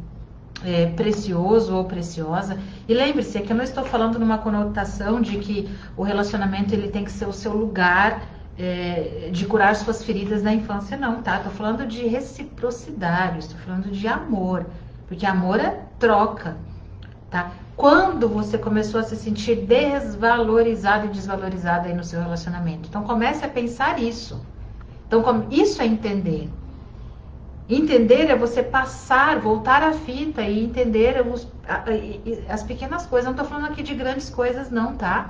é, 0.63 0.87
precioso 0.87 1.75
ou 1.75 1.85
preciosa. 1.85 2.57
E 2.87 2.93
lembre-se, 2.93 3.39
que 3.41 3.51
eu 3.51 3.55
não 3.55 3.63
estou 3.63 3.83
falando 3.83 4.17
numa 4.17 4.37
conotação 4.37 5.21
de 5.21 5.37
que 5.37 5.69
o 5.95 6.03
relacionamento 6.03 6.73
ele 6.73 6.89
tem 6.89 7.03
que 7.03 7.11
ser 7.11 7.27
o 7.27 7.33
seu 7.33 7.55
lugar 7.55 8.21
é, 8.57 9.29
de 9.31 9.45
curar 9.45 9.75
suas 9.75 10.03
feridas 10.03 10.41
da 10.41 10.53
infância, 10.53 10.97
não, 10.97 11.21
tá? 11.21 11.37
Estou 11.37 11.51
falando 11.51 11.85
de 11.85 12.07
reciprocidade, 12.07 13.39
estou 13.39 13.59
falando 13.59 13.91
de 13.91 14.07
amor, 14.07 14.65
porque 15.07 15.25
amor 15.25 15.59
é 15.59 15.83
troca, 15.99 16.57
tá? 17.29 17.51
quando 17.77 18.27
você 18.27 18.57
começou 18.57 18.99
a 18.99 19.03
se 19.03 19.15
sentir 19.15 19.67
desvalorizado 19.67 21.05
e 21.05 21.09
desvalorizada 21.09 21.87
aí 21.87 21.93
no 21.93 22.03
seu 22.03 22.19
relacionamento. 22.19 22.89
Então 22.89 23.03
comece 23.03 23.45
a 23.45 23.47
pensar 23.47 24.01
isso. 24.01 24.43
Então 25.07 25.45
isso 25.51 25.79
é 25.79 25.85
entender. 25.85 26.49
Entender 27.69 28.31
é 28.31 28.35
você 28.35 28.63
passar, 28.63 29.39
voltar 29.39 29.83
a 29.83 29.93
fita 29.93 30.41
e 30.41 30.63
entender 30.63 31.23
os, 31.27 31.47
as 32.49 32.63
pequenas 32.63 33.05
coisas. 33.05 33.25
Não 33.25 33.33
estou 33.33 33.45
falando 33.45 33.71
aqui 33.71 33.83
de 33.83 33.93
grandes 33.93 34.29
coisas, 34.29 34.71
não, 34.71 34.95
tá? 34.95 35.29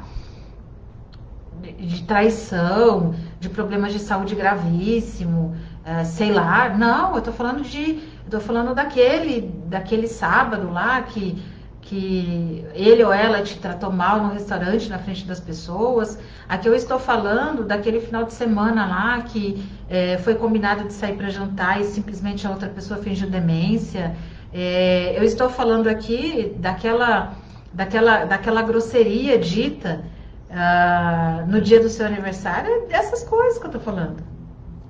De, 1.62 2.04
traição, 2.04 3.16
de 3.40 3.50
problemas 3.50 3.94
de 3.94 4.00
saúde 4.00 4.36
gravíssimo, 4.36 5.56
uh, 5.86 6.06
sei 6.06 6.32
lá. 6.32 6.70
Não, 6.70 7.14
eu 7.14 7.20
estou 7.20 7.34
falando 7.34 7.64
de. 7.64 8.00
Tô 8.30 8.42
falando 8.42 8.76
daquele, 8.76 9.54
daquele 9.68 10.08
sábado 10.08 10.70
lá 10.70 11.02
que 11.02 11.42
que 11.88 12.66
ele 12.74 13.02
ou 13.02 13.14
ela 13.14 13.42
te 13.42 13.58
tratou 13.60 13.90
mal 13.92 14.22
no 14.22 14.34
restaurante 14.34 14.90
na 14.90 15.00
frente 15.00 15.26
das 15.26 15.40
pessoas. 15.40 16.20
Aqui 16.48 16.68
eu 16.68 16.76
estou 16.76 17.00
falando 17.00 17.64
daquele 17.64 18.02
final 18.02 18.26
de 18.26 18.34
semana 18.34 18.86
lá 18.86 19.22
que 19.22 19.66
é, 19.90 20.18
foi 20.18 20.36
combinado 20.36 20.84
de 20.84 20.92
sair 20.92 21.16
para 21.16 21.30
jantar 21.30 21.80
e 21.80 21.86
simplesmente 21.86 22.46
a 22.46 22.50
outra 22.50 22.68
pessoa 22.68 23.00
fingiu 23.02 23.30
demência. 23.30 24.14
É, 24.54 25.18
eu 25.18 25.24
estou 25.24 25.50
falando 25.50 25.88
aqui 25.88 26.54
daquela, 26.58 27.34
daquela, 27.74 28.26
daquela 28.26 28.62
grosseria 28.64 29.38
dita 29.38 30.04
uh, 30.50 31.46
no 31.48 31.62
dia 31.62 31.80
do 31.80 31.90
seu 31.90 32.06
aniversário, 32.06 32.70
é 32.70 32.88
dessas 32.88 33.24
coisas 33.24 33.58
que 33.58 33.66
eu 33.66 33.70
estou 33.70 33.82
falando, 33.82 34.24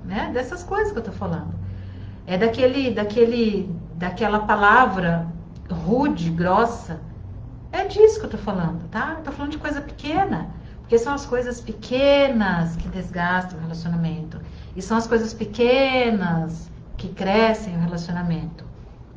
né? 0.04 0.30
Dessas 0.32 0.62
coisas 0.62 0.92
que 0.92 0.98
eu 0.98 1.02
estou 1.02 1.14
falando. 1.14 1.54
É 2.26 2.36
daquele, 2.36 2.92
daquele, 2.92 3.74
daquela 3.94 4.40
palavra 4.40 5.26
rude, 5.70 6.30
grossa. 6.30 7.00
É 7.72 7.84
disso 7.84 8.20
que 8.20 8.26
eu 8.26 8.30
tô 8.30 8.38
falando, 8.38 8.88
tá? 8.90 9.14
Eu 9.18 9.24
tô 9.24 9.32
falando 9.32 9.52
de 9.52 9.58
coisa 9.58 9.80
pequena. 9.80 10.50
Porque 10.80 10.98
são 10.98 11.12
as 11.12 11.26
coisas 11.26 11.60
pequenas 11.60 12.76
que 12.76 12.88
desgastam 12.88 13.58
o 13.58 13.62
relacionamento. 13.62 14.40
E 14.74 14.80
são 14.80 14.96
as 14.96 15.06
coisas 15.06 15.34
pequenas 15.34 16.70
que 16.96 17.08
crescem 17.08 17.76
o 17.76 17.80
relacionamento. 17.80 18.64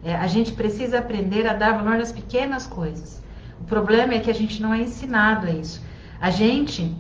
É, 0.04 0.16
a 0.16 0.28
gente 0.28 0.52
precisa 0.54 1.00
aprender 1.00 1.48
a 1.48 1.54
dar 1.54 1.78
valor 1.78 1.98
nas 1.98 2.12
pequenas 2.12 2.68
coisas. 2.68 3.22
O 3.60 3.64
problema 3.64 4.16
é 4.16 4.20
que 4.20 4.30
a 4.30 4.34
gente 4.34 4.62
não 4.62 4.74
é 4.74 4.82
ensinado 4.82 5.48
a 5.48 5.52
isso. 5.52 5.82
A 6.22 6.30
gente, 6.30 6.96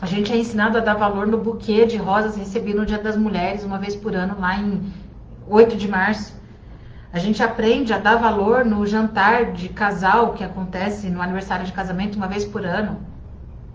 a 0.00 0.06
gente 0.06 0.32
é 0.32 0.36
ensinado 0.38 0.78
a 0.78 0.80
dar 0.80 0.94
valor 0.94 1.26
no 1.26 1.36
buquê 1.36 1.84
de 1.84 1.98
rosas 1.98 2.34
recebido 2.34 2.78
no 2.78 2.86
Dia 2.86 2.96
das 2.96 3.14
Mulheres, 3.14 3.62
uma 3.62 3.78
vez 3.78 3.94
por 3.94 4.16
ano, 4.16 4.40
lá 4.40 4.58
em 4.58 4.90
8 5.46 5.76
de 5.76 5.86
março. 5.86 6.32
A 7.12 7.18
gente 7.18 7.42
aprende 7.42 7.92
a 7.92 7.98
dar 7.98 8.16
valor 8.16 8.64
no 8.64 8.86
jantar 8.86 9.52
de 9.52 9.68
casal 9.68 10.32
que 10.32 10.42
acontece 10.42 11.10
no 11.10 11.20
aniversário 11.20 11.66
de 11.66 11.74
casamento 11.74 12.16
uma 12.16 12.26
vez 12.26 12.46
por 12.46 12.64
ano. 12.64 12.98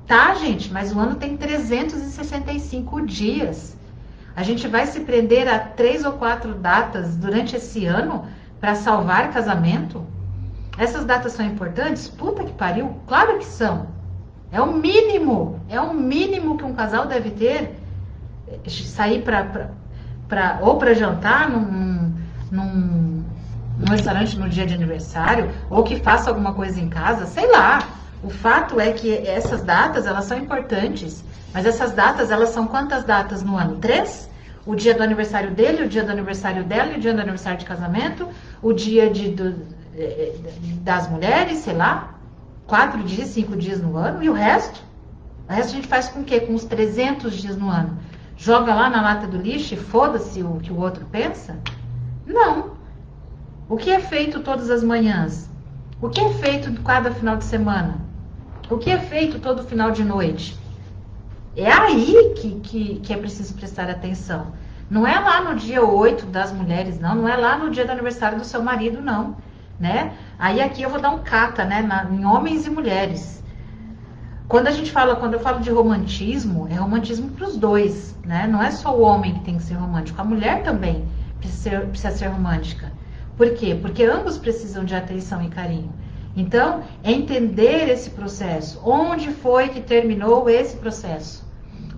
Tá, 0.07 0.33
gente, 0.33 0.73
mas 0.73 0.91
o 0.91 0.99
ano 0.99 1.17
tem 1.17 1.37
365 1.37 3.05
dias. 3.05 3.77
A 4.35 4.41
gente 4.41 4.67
vai 4.67 4.87
se 4.87 5.01
prender 5.01 5.47
a 5.47 5.59
três 5.59 6.03
ou 6.03 6.13
quatro 6.13 6.55
datas 6.55 7.15
durante 7.15 7.55
esse 7.55 7.85
ano 7.85 8.25
para 8.59 8.73
salvar 8.73 9.31
casamento? 9.31 10.03
Essas 10.79 11.05
datas 11.05 11.33
são 11.33 11.45
importantes? 11.45 12.07
Puta 12.07 12.43
que 12.43 12.53
pariu, 12.53 12.97
claro 13.05 13.37
que 13.37 13.45
são. 13.45 13.93
É 14.53 14.61
o 14.61 14.71
mínimo, 14.71 15.59
é 15.67 15.81
o 15.81 15.93
mínimo 15.93 16.57
que 16.57 16.63
um 16.63 16.73
casal 16.73 17.07
deve 17.07 17.31
ter. 17.31 17.75
Sair 18.67 19.23
para 19.23 20.59
ou 20.61 20.77
para 20.77 20.93
jantar 20.93 21.49
num, 21.49 22.13
num 22.51 23.23
no 23.79 23.91
restaurante 23.91 24.37
no 24.37 24.47
dia 24.47 24.65
de 24.65 24.75
aniversário, 24.75 25.51
ou 25.71 25.83
que 25.83 25.99
faça 25.99 26.29
alguma 26.29 26.53
coisa 26.53 26.79
em 26.79 26.87
casa, 26.87 27.25
sei 27.25 27.51
lá. 27.51 27.79
O 28.23 28.29
fato 28.29 28.79
é 28.79 28.91
que 28.91 29.27
essas 29.27 29.63
datas, 29.63 30.05
elas 30.05 30.25
são 30.25 30.37
importantes. 30.37 31.25
Mas 31.53 31.65
essas 31.65 31.91
datas, 31.91 32.31
elas 32.31 32.49
são 32.49 32.67
quantas 32.67 33.03
datas 33.03 33.43
no 33.43 33.57
ano? 33.57 33.77
Três? 33.77 34.29
O 34.65 34.75
dia 34.75 34.93
do 34.93 35.03
aniversário 35.03 35.51
dele, 35.51 35.83
o 35.83 35.89
dia 35.89 36.03
do 36.03 36.11
aniversário 36.11 36.63
dela, 36.63 36.95
o 36.95 36.99
dia 36.99 37.13
do 37.13 37.19
aniversário 37.19 37.59
de 37.59 37.65
casamento, 37.65 38.29
o 38.61 38.71
dia 38.71 39.09
de, 39.09 39.29
do, 39.29 39.55
eh, 39.97 40.33
das 40.83 41.09
mulheres, 41.09 41.57
sei 41.57 41.73
lá. 41.73 42.12
Quatro 42.67 43.03
dias, 43.03 43.29
cinco 43.29 43.55
dias 43.55 43.81
no 43.81 43.95
ano. 43.97 44.23
E 44.23 44.29
o 44.29 44.33
resto? 44.33 44.81
O 45.47 45.51
resto 45.51 45.71
a 45.71 45.75
gente 45.75 45.87
faz 45.87 46.07
com 46.07 46.21
o 46.21 46.23
quê? 46.23 46.39
Com 46.39 46.53
os 46.53 46.63
300 46.63 47.33
dias 47.35 47.57
no 47.57 47.69
ano. 47.69 47.97
Joga 48.37 48.73
lá 48.73 48.89
na 48.89 49.01
lata 49.01 49.27
do 49.27 49.37
lixo 49.37 49.73
e 49.73 49.77
foda-se 49.77 50.41
o 50.41 50.59
que 50.59 50.71
o 50.71 50.79
outro 50.79 51.05
pensa? 51.11 51.57
Não. 52.25 52.71
O 53.69 53.77
que 53.77 53.91
é 53.91 53.99
feito 53.99 54.39
todas 54.41 54.69
as 54.69 54.83
manhãs? 54.83 55.49
O 56.01 56.09
que 56.09 56.19
é 56.19 56.29
feito 56.33 56.81
cada 56.83 57.11
final 57.11 57.37
de 57.37 57.45
semana? 57.45 57.97
O 58.69 58.77
que 58.77 58.89
é 58.89 58.97
feito 58.97 59.39
todo 59.39 59.63
final 59.63 59.91
de 59.91 60.03
noite? 60.03 60.57
É 61.55 61.71
aí 61.71 62.33
que, 62.35 62.59
que, 62.61 62.99
que 62.99 63.13
é 63.13 63.17
preciso 63.17 63.53
prestar 63.53 63.89
atenção. 63.89 64.47
Não 64.89 65.07
é 65.07 65.19
lá 65.19 65.41
no 65.41 65.55
dia 65.55 65.83
8 65.83 66.25
das 66.25 66.51
mulheres, 66.51 66.99
não. 66.99 67.15
Não 67.15 67.27
é 67.27 67.35
lá 67.35 67.57
no 67.57 67.69
dia 67.69 67.85
do 67.85 67.91
aniversário 67.91 68.37
do 68.37 68.45
seu 68.45 68.61
marido, 68.61 69.01
não. 69.01 69.37
Né? 69.79 70.13
Aí 70.37 70.61
aqui 70.61 70.81
eu 70.81 70.89
vou 70.89 71.01
dar 71.01 71.09
um 71.09 71.19
cata, 71.19 71.65
né? 71.65 71.81
Na, 71.81 72.05
em 72.05 72.25
homens 72.25 72.65
e 72.65 72.69
mulheres. 72.69 73.43
Quando 74.47 74.67
a 74.67 74.71
gente 74.71 74.91
fala, 74.91 75.15
quando 75.15 75.33
eu 75.33 75.39
falo 75.39 75.61
de 75.61 75.71
romantismo, 75.71 76.67
é 76.69 76.75
romantismo 76.75 77.31
para 77.31 77.47
os 77.47 77.57
dois, 77.57 78.15
né? 78.25 78.45
Não 78.45 78.61
é 78.61 78.69
só 78.69 78.95
o 78.95 79.01
homem 79.01 79.33
que 79.35 79.45
tem 79.45 79.57
que 79.57 79.63
ser 79.63 79.75
romântico, 79.75 80.21
a 80.21 80.23
mulher 80.23 80.63
também 80.63 81.07
precisa 81.39 81.69
ser, 81.69 81.87
precisa 81.87 82.11
ser 82.11 82.27
romântica. 82.27 82.91
Por 83.35 83.53
quê? 83.55 83.77
Porque 83.81 84.03
ambos 84.03 84.37
precisam 84.37 84.85
de 84.85 84.95
atenção 84.95 85.41
e 85.41 85.49
carinho. 85.49 85.91
Então, 86.35 86.83
é 87.03 87.11
entender 87.11 87.89
esse 87.89 88.09
processo. 88.11 88.81
Onde 88.83 89.31
foi 89.31 89.69
que 89.69 89.81
terminou 89.81 90.49
esse 90.49 90.77
processo? 90.77 91.43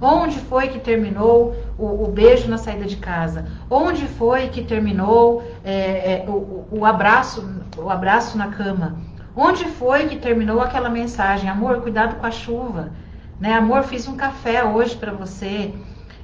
Onde 0.01 0.39
foi 0.39 0.67
que 0.67 0.79
terminou 0.79 1.55
o, 1.77 2.03
o 2.03 2.07
beijo 2.07 2.49
na 2.49 2.57
saída 2.57 2.85
de 2.85 2.97
casa? 2.97 3.45
Onde 3.69 4.05
foi 4.07 4.49
que 4.49 4.63
terminou 4.63 5.43
é, 5.63 6.13
é, 6.13 6.25
o, 6.27 6.67
o, 6.71 6.85
abraço, 6.85 7.47
o 7.77 7.89
abraço 7.89 8.37
na 8.37 8.49
cama? 8.49 8.97
Onde 9.35 9.65
foi 9.65 10.07
que 10.07 10.17
terminou 10.17 10.61
aquela 10.61 10.89
mensagem? 10.89 11.49
Amor, 11.49 11.81
cuidado 11.81 12.15
com 12.15 12.25
a 12.25 12.31
chuva. 12.31 12.91
Né? 13.39 13.53
Amor, 13.53 13.83
fiz 13.83 14.07
um 14.07 14.15
café 14.15 14.63
hoje 14.63 14.95
para 14.95 15.11
você. 15.11 15.73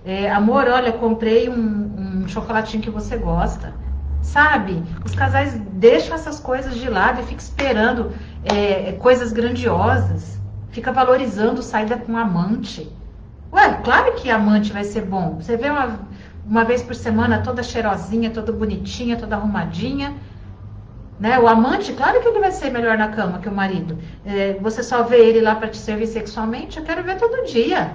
É, 0.04 0.32
amor, 0.32 0.68
olha, 0.68 0.92
comprei 0.92 1.50
um, 1.50 2.24
um 2.24 2.28
chocolatinho 2.28 2.82
que 2.82 2.90
você 2.90 3.18
gosta. 3.18 3.74
Sabe? 4.22 4.84
Os 5.04 5.16
casais 5.16 5.60
deixam 5.74 6.16
essas 6.16 6.40
coisas 6.40 6.76
de 6.76 6.90
lado 6.90 7.22
e 7.22 7.24
ficam 7.24 7.40
esperando 7.40 8.12
é, 8.44 8.94
coisas 8.94 9.32
grandiosas. 9.32 10.40
Fica 10.70 10.92
valorizando 10.92 11.62
saída 11.62 11.98
com 11.98 12.18
amante. 12.18 12.90
Ué, 13.52 13.82
claro 13.84 14.14
que 14.14 14.30
amante 14.30 14.72
vai 14.72 14.84
ser 14.84 15.02
bom. 15.02 15.36
Você 15.36 15.58
vê 15.58 15.70
uma, 15.70 16.00
uma 16.46 16.64
vez 16.64 16.82
por 16.82 16.96
semana 16.96 17.42
toda 17.42 17.62
cheirosinha, 17.62 18.32
toda 18.32 18.52
bonitinha, 18.52 19.18
toda 19.18 19.36
arrumadinha. 19.36 20.16
Né? 21.20 21.38
O 21.38 21.48
amante, 21.48 21.94
claro 21.94 22.20
que 22.22 22.28
ele 22.28 22.40
vai 22.40 22.52
ser 22.52 22.72
melhor 22.72 22.98
na 22.98 23.10
cama 23.10 23.40
que 23.40 23.50
o 23.50 23.52
marido. 23.52 23.98
É, 24.26 24.54
você 24.60 24.82
só 24.82 25.04
vê 25.04 25.18
ele 25.18 25.42
lá 25.42 25.56
para 25.56 25.68
te 25.68 25.78
servir 25.78 26.08
sexualmente, 26.08 26.80
eu 26.80 26.86
quero 26.86 27.04
ver 27.04 27.18
todo 27.18 27.46
dia. 27.46 27.92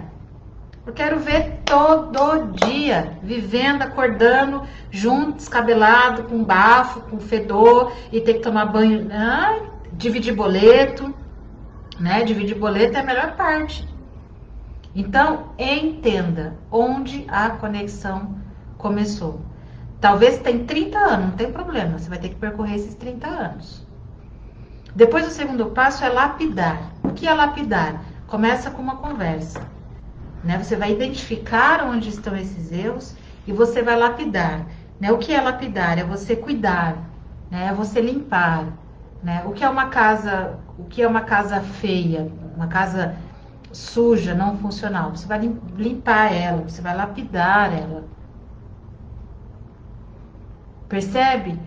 Eu 0.87 0.93
quero 0.93 1.19
ver 1.19 1.63
todo 1.65 2.53
dia, 2.53 3.19
vivendo, 3.21 3.83
acordando, 3.83 4.63
junto, 4.89 5.33
descabelado, 5.33 6.23
com 6.25 6.45
bafo, 6.45 7.01
com 7.01 7.19
fedor, 7.19 7.91
e 8.13 8.21
ter 8.21 8.35
que 8.35 8.41
tomar 8.41 8.67
banho. 8.67 9.09
Ah, 9.11 9.59
dividir 9.95 10.33
boleto, 10.33 11.13
né? 11.99 12.23
Dividir 12.23 12.57
boleto 12.57 12.97
é 12.97 13.01
a 13.01 13.05
melhor 13.05 13.35
parte. 13.35 13.85
Então, 14.99 15.51
entenda 15.59 16.57
onde 16.73 17.27
a 17.29 17.51
conexão 17.51 18.35
começou. 18.79 19.43
Talvez 20.01 20.39
tem 20.39 20.65
30 20.65 20.99
anos, 20.99 21.27
não 21.27 21.37
tem 21.37 21.53
problema, 21.53 21.99
você 21.99 22.09
vai 22.09 22.19
ter 22.19 22.31
que 22.31 22.37
percorrer 22.37 22.77
esses 22.77 22.95
30 22.95 23.27
anos. 23.27 23.87
Depois, 24.95 25.27
o 25.27 25.31
segundo 25.31 25.67
passo 25.67 26.03
é 26.03 26.09
lapidar. 26.09 26.93
O 27.03 27.11
que 27.11 27.29
é 27.29 27.35
lapidar? 27.35 28.03
Começa 28.27 28.71
com 28.71 28.81
uma 28.81 28.97
conversa. 28.97 29.61
Né? 30.43 30.57
Você 30.57 30.77
vai 30.77 30.93
identificar 30.93 31.85
onde 31.85 32.09
estão 32.09 32.35
esses 32.35 32.73
erros 32.73 33.15
e 33.47 33.53
você 33.53 33.83
vai 33.83 33.99
lapidar. 33.99 34.65
Né? 34.99 35.13
O 35.13 35.19
que 35.19 35.31
é 35.31 35.43
lapidar? 35.43 35.99
É 35.99 36.05
você 36.05 36.35
cuidar, 36.35 36.97
né? 37.51 37.67
é 37.67 37.75
você 37.75 38.01
limpar. 38.01 38.65
Né? 39.23 39.43
O 39.45 39.53
que 39.53 39.63
é 39.63 39.69
uma 39.69 39.89
casa, 39.89 40.59
o 40.79 40.85
que 40.85 41.03
é 41.03 41.07
uma 41.07 41.21
casa 41.21 41.61
feia, 41.61 42.33
uma 42.57 42.69
casa 42.69 43.15
suja, 43.77 44.35
não 44.35 44.57
funcional? 44.59 45.11
Você 45.11 45.27
vai 45.27 45.39
limpar 45.77 46.33
ela, 46.33 46.63
você 46.63 46.83
vai 46.83 46.97
lapidar 46.97 47.73
ela. 47.73 48.05
Percebe? 50.89 51.59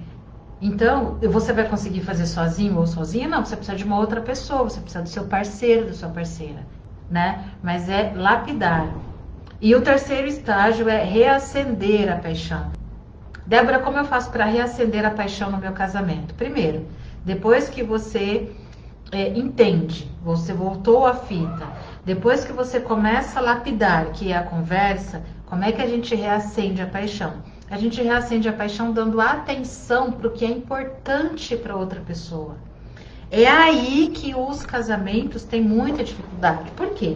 Então, 0.61 1.17
você 1.21 1.53
vai 1.53 1.67
conseguir 1.67 2.01
fazer 2.01 2.25
sozinho 2.25 2.77
ou 2.77 2.87
sozinha? 2.87 3.27
Não, 3.27 3.45
você 3.45 3.55
precisa 3.55 3.77
de 3.77 3.83
uma 3.83 3.97
outra 3.97 4.21
pessoa, 4.21 4.63
você 4.63 4.81
precisa 4.81 5.03
do 5.03 5.09
seu 5.09 5.25
parceiro, 5.25 5.87
da 5.87 5.93
sua 5.93 6.09
parceira 6.09 6.65
né? 7.09 7.43
Mas 7.61 7.89
é 7.89 8.13
lapidar. 8.15 8.87
E 9.59 9.75
o 9.75 9.81
terceiro 9.81 10.27
estágio 10.27 10.87
é 10.87 11.03
reacender 11.03 12.11
a 12.11 12.17
paixão. 12.17 12.71
Débora, 13.45 13.79
como 13.79 13.97
eu 13.97 14.05
faço 14.05 14.29
para 14.29 14.45
reacender 14.45 15.05
a 15.05 15.09
paixão 15.09 15.49
no 15.49 15.57
meu 15.57 15.73
casamento? 15.73 16.33
Primeiro, 16.35 16.85
depois 17.25 17.67
que 17.67 17.83
você 17.83 18.51
é, 19.11 19.29
entende, 19.37 20.09
você 20.21 20.53
voltou 20.53 21.05
à 21.05 21.15
fita, 21.15 21.67
depois 22.05 22.45
que 22.45 22.51
você 22.51 22.79
começa 22.79 23.39
a 23.39 23.43
lapidar, 23.43 24.11
que 24.11 24.31
é 24.31 24.37
a 24.37 24.43
conversa, 24.43 25.21
como 25.45 25.63
é 25.63 25.71
que 25.71 25.81
a 25.81 25.87
gente 25.87 26.15
reacende 26.15 26.81
a 26.81 26.87
paixão? 26.87 27.33
A 27.69 27.77
gente 27.77 28.01
reacende 28.01 28.49
a 28.49 28.53
paixão 28.53 28.91
dando 28.91 29.21
atenção 29.21 30.11
para 30.11 30.27
o 30.27 30.31
que 30.31 30.45
é 30.45 30.49
importante 30.49 31.55
para 31.55 31.75
outra 31.75 31.99
pessoa. 32.01 32.55
É 33.31 33.45
aí 33.47 34.11
que 34.13 34.33
os 34.33 34.65
casamentos 34.65 35.43
têm 35.43 35.61
muita 35.61 36.03
dificuldade. 36.03 36.71
Por 36.71 36.89
quê? 36.95 37.15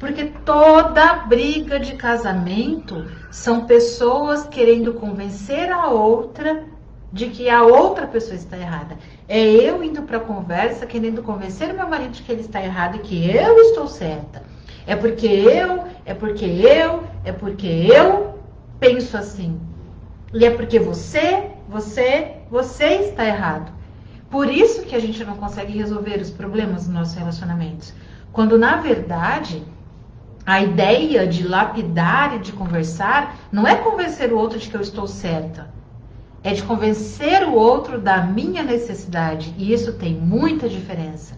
Porque 0.00 0.24
toda 0.44 1.14
briga 1.26 1.78
de 1.78 1.94
casamento 1.94 3.06
são 3.30 3.64
pessoas 3.66 4.44
querendo 4.48 4.94
convencer 4.94 5.70
a 5.70 5.88
outra 5.88 6.64
de 7.12 7.28
que 7.28 7.48
a 7.48 7.62
outra 7.62 8.08
pessoa 8.08 8.34
está 8.34 8.58
errada. 8.58 8.98
É 9.26 9.40
eu 9.40 9.82
indo 9.82 10.02
para 10.02 10.18
a 10.18 10.20
conversa 10.20 10.84
querendo 10.84 11.22
convencer 11.22 11.72
meu 11.72 11.88
marido 11.88 12.12
de 12.12 12.22
que 12.22 12.30
ele 12.30 12.42
está 12.42 12.62
errado 12.62 12.96
e 12.96 12.98
que 13.00 13.30
eu 13.30 13.58
estou 13.58 13.88
certa. 13.88 14.42
É 14.86 14.94
porque 14.94 15.26
eu, 15.26 15.84
é 16.04 16.12
porque 16.12 16.44
eu, 16.44 17.04
é 17.24 17.32
porque 17.32 17.66
eu 17.66 18.38
penso 18.78 19.16
assim. 19.16 19.58
E 20.32 20.44
é 20.44 20.50
porque 20.50 20.78
você, 20.78 21.50
você, 21.68 22.36
você 22.50 22.84
está 22.96 23.24
errado. 23.26 23.72
Por 24.28 24.50
isso 24.50 24.82
que 24.82 24.94
a 24.94 25.00
gente 25.00 25.24
não 25.24 25.36
consegue 25.36 25.78
resolver 25.78 26.20
os 26.20 26.30
problemas 26.30 26.86
nos 26.86 26.94
nossos 26.94 27.14
relacionamentos. 27.14 27.94
Quando, 28.32 28.58
na 28.58 28.76
verdade, 28.76 29.62
a 30.44 30.60
ideia 30.60 31.26
de 31.26 31.46
lapidar 31.46 32.36
e 32.36 32.40
de 32.40 32.52
conversar 32.52 33.36
não 33.50 33.66
é 33.66 33.76
convencer 33.76 34.32
o 34.32 34.36
outro 34.36 34.58
de 34.58 34.68
que 34.68 34.76
eu 34.76 34.80
estou 34.80 35.06
certa. 35.06 35.72
É 36.44 36.52
de 36.52 36.62
convencer 36.62 37.42
o 37.48 37.54
outro 37.54 37.98
da 37.98 38.18
minha 38.18 38.62
necessidade. 38.62 39.52
E 39.58 39.72
isso 39.72 39.94
tem 39.94 40.14
muita 40.14 40.68
diferença. 40.68 41.34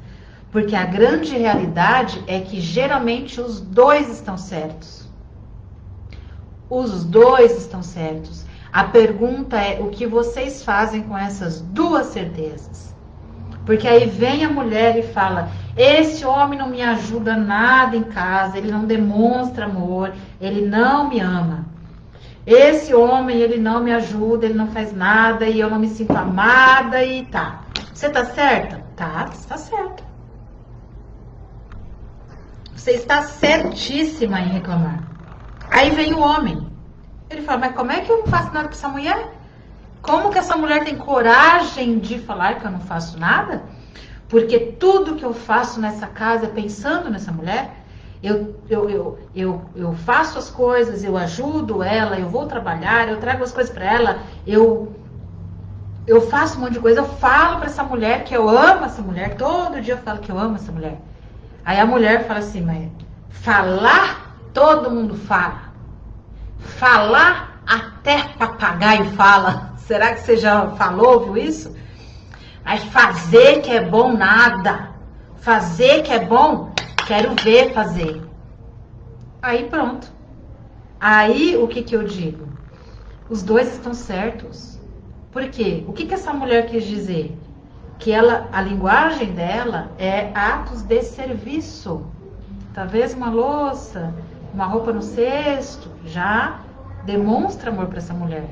Porque 0.50 0.74
a 0.74 0.84
grande 0.84 1.36
realidade 1.36 2.22
é 2.26 2.40
que 2.40 2.60
geralmente 2.60 3.40
os 3.40 3.60
dois 3.60 4.10
estão 4.10 4.36
certos. 4.36 5.08
Os 6.68 7.04
dois 7.04 7.56
estão 7.56 7.82
certos. 7.82 8.44
A 8.72 8.84
pergunta 8.84 9.56
é 9.56 9.80
o 9.80 9.88
que 9.88 10.06
vocês 10.06 10.62
fazem 10.62 11.02
com 11.02 11.16
essas 11.16 11.60
duas 11.60 12.06
certezas? 12.08 12.94
Porque 13.64 13.86
aí 13.86 14.06
vem 14.06 14.44
a 14.44 14.50
mulher 14.50 14.96
e 14.96 15.02
fala: 15.02 15.50
esse 15.76 16.24
homem 16.24 16.58
não 16.58 16.68
me 16.68 16.80
ajuda 16.82 17.36
nada 17.36 17.96
em 17.96 18.04
casa, 18.04 18.56
ele 18.56 18.70
não 18.70 18.84
demonstra 18.84 19.66
amor, 19.66 20.12
ele 20.40 20.66
não 20.66 21.08
me 21.08 21.20
ama. 21.20 21.65
Esse 22.46 22.94
homem, 22.94 23.38
ele 23.38 23.58
não 23.58 23.82
me 23.82 23.92
ajuda, 23.92 24.46
ele 24.46 24.54
não 24.54 24.68
faz 24.68 24.94
nada 24.94 25.46
e 25.46 25.58
eu 25.58 25.68
não 25.68 25.80
me 25.80 25.88
sinto 25.88 26.16
amada 26.16 27.02
e 27.02 27.26
tá. 27.26 27.64
Você 27.92 28.08
tá 28.08 28.24
certa? 28.24 28.84
Tá, 28.94 29.26
você 29.26 29.48
tá 29.48 29.56
certa. 29.56 30.04
Você 32.74 32.92
está 32.92 33.22
certíssima 33.22 34.40
em 34.40 34.48
reclamar. 34.48 35.02
Aí 35.70 35.90
vem 35.90 36.14
o 36.14 36.20
homem. 36.20 36.68
Ele 37.28 37.42
fala, 37.42 37.58
mas 37.58 37.74
como 37.74 37.90
é 37.90 38.02
que 38.02 38.12
eu 38.12 38.18
não 38.18 38.26
faço 38.28 38.54
nada 38.54 38.68
com 38.68 38.74
essa 38.74 38.88
mulher? 38.88 39.28
Como 40.00 40.30
que 40.30 40.38
essa 40.38 40.56
mulher 40.56 40.84
tem 40.84 40.96
coragem 40.96 41.98
de 41.98 42.20
falar 42.20 42.60
que 42.60 42.64
eu 42.64 42.70
não 42.70 42.78
faço 42.78 43.18
nada? 43.18 43.64
Porque 44.28 44.58
tudo 44.58 45.16
que 45.16 45.24
eu 45.24 45.34
faço 45.34 45.80
nessa 45.80 46.06
casa 46.06 46.46
é 46.46 46.48
pensando 46.48 47.10
nessa 47.10 47.32
mulher. 47.32 47.85
Eu, 48.26 48.56
eu, 48.68 48.90
eu, 48.90 49.18
eu, 49.36 49.62
eu 49.76 49.92
faço 49.92 50.36
as 50.36 50.50
coisas, 50.50 51.04
eu 51.04 51.16
ajudo 51.16 51.80
ela, 51.80 52.18
eu 52.18 52.28
vou 52.28 52.44
trabalhar, 52.46 53.08
eu 53.08 53.18
trago 53.18 53.44
as 53.44 53.52
coisas 53.52 53.72
para 53.72 53.84
ela, 53.84 54.18
eu, 54.44 54.92
eu 56.08 56.20
faço 56.22 56.58
um 56.58 56.62
monte 56.62 56.72
de 56.72 56.80
coisa, 56.80 56.98
eu 56.98 57.04
falo 57.04 57.58
para 57.58 57.66
essa 57.66 57.84
mulher 57.84 58.24
que 58.24 58.34
eu 58.34 58.48
amo 58.48 58.84
essa 58.84 59.00
mulher, 59.00 59.36
todo 59.36 59.80
dia 59.80 59.94
eu 59.94 59.98
falo 59.98 60.18
que 60.18 60.32
eu 60.32 60.36
amo 60.36 60.56
essa 60.56 60.72
mulher. 60.72 61.00
Aí 61.64 61.78
a 61.78 61.86
mulher 61.86 62.26
fala 62.26 62.40
assim, 62.40 62.62
mas 62.62 62.90
falar, 63.28 64.36
todo 64.52 64.90
mundo 64.90 65.14
fala. 65.14 65.70
Falar, 66.58 67.60
até 67.64 68.24
papagaio 68.36 69.04
fala. 69.12 69.72
Será 69.78 70.14
que 70.14 70.20
você 70.20 70.36
já 70.36 70.66
falou, 70.70 71.26
viu 71.26 71.36
isso? 71.36 71.76
Mas 72.64 72.82
fazer 72.86 73.60
que 73.60 73.70
é 73.70 73.80
bom, 73.80 74.12
nada. 74.14 74.90
Fazer 75.36 76.02
que 76.02 76.12
é 76.12 76.18
bom, 76.18 76.72
quero 77.06 77.34
ver 77.36 77.72
fazer. 77.72 78.20
Aí 79.40 79.68
pronto. 79.68 80.12
Aí 80.98 81.56
o 81.56 81.68
que, 81.68 81.82
que 81.82 81.94
eu 81.94 82.02
digo? 82.02 82.48
Os 83.30 83.42
dois 83.42 83.72
estão 83.72 83.94
certos. 83.94 84.78
Por 85.30 85.48
quê? 85.48 85.84
O 85.86 85.92
que, 85.92 86.06
que 86.06 86.14
essa 86.14 86.32
mulher 86.32 86.66
quis 86.66 86.84
dizer? 86.84 87.36
Que 87.98 88.10
ela, 88.10 88.48
a 88.52 88.60
linguagem 88.60 89.32
dela 89.32 89.90
é 89.98 90.30
atos 90.34 90.82
de 90.82 91.02
serviço. 91.02 92.06
Talvez 92.74 93.14
uma 93.14 93.30
louça, 93.30 94.12
uma 94.52 94.66
roupa 94.66 94.92
no 94.92 95.02
cesto, 95.02 95.88
já 96.04 96.60
demonstra 97.04 97.70
amor 97.70 97.86
para 97.86 97.98
essa 97.98 98.12
mulher. 98.12 98.48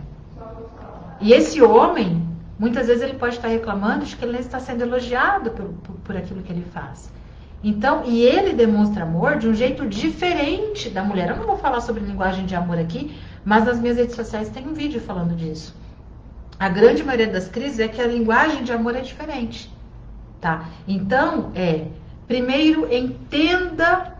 E 1.21 1.33
esse 1.33 1.61
homem, 1.61 2.27
muitas 2.59 2.87
vezes 2.87 3.03
ele 3.03 3.19
pode 3.19 3.37
estar 3.37 3.49
reclamando 3.49 4.05
de 4.05 4.17
que 4.17 4.25
ele 4.25 4.38
está 4.38 4.61
sendo 4.61 4.83
elogiado 4.83 5.51
por, 5.51 5.67
por, 5.67 5.95
por 5.97 6.17
aquilo 6.17 6.43
que 6.43 6.53
ele 6.53 6.64
faz. 6.73 7.11
Então, 7.64 8.05
e 8.05 8.20
ele 8.20 8.53
demonstra 8.53 9.05
amor 9.05 9.38
de 9.38 9.48
um 9.48 9.55
jeito 9.55 9.87
diferente 9.87 10.90
da 10.90 11.03
mulher. 11.03 11.31
Eu 11.31 11.37
não 11.37 11.46
vou 11.46 11.57
falar 11.57 11.81
sobre 11.81 12.05
linguagem 12.05 12.44
de 12.44 12.55
amor 12.55 12.79
aqui, 12.79 13.18
mas 13.42 13.64
nas 13.64 13.81
minhas 13.81 13.96
redes 13.96 14.14
sociais 14.14 14.50
tem 14.50 14.68
um 14.68 14.74
vídeo 14.74 15.00
falando 15.00 15.35
disso. 15.35 15.74
A 16.59 16.68
grande 16.68 17.03
maioria 17.03 17.27
das 17.27 17.48
crises 17.48 17.81
é 17.81 17.88
que 17.88 18.03
a 18.03 18.07
linguagem 18.07 18.62
de 18.64 18.70
amor 18.70 18.94
é 18.94 19.00
diferente, 19.00 19.74
tá? 20.42 20.68
Então, 20.87 21.53
é, 21.55 21.87
primeiro 22.29 22.87
entenda, 22.94 24.14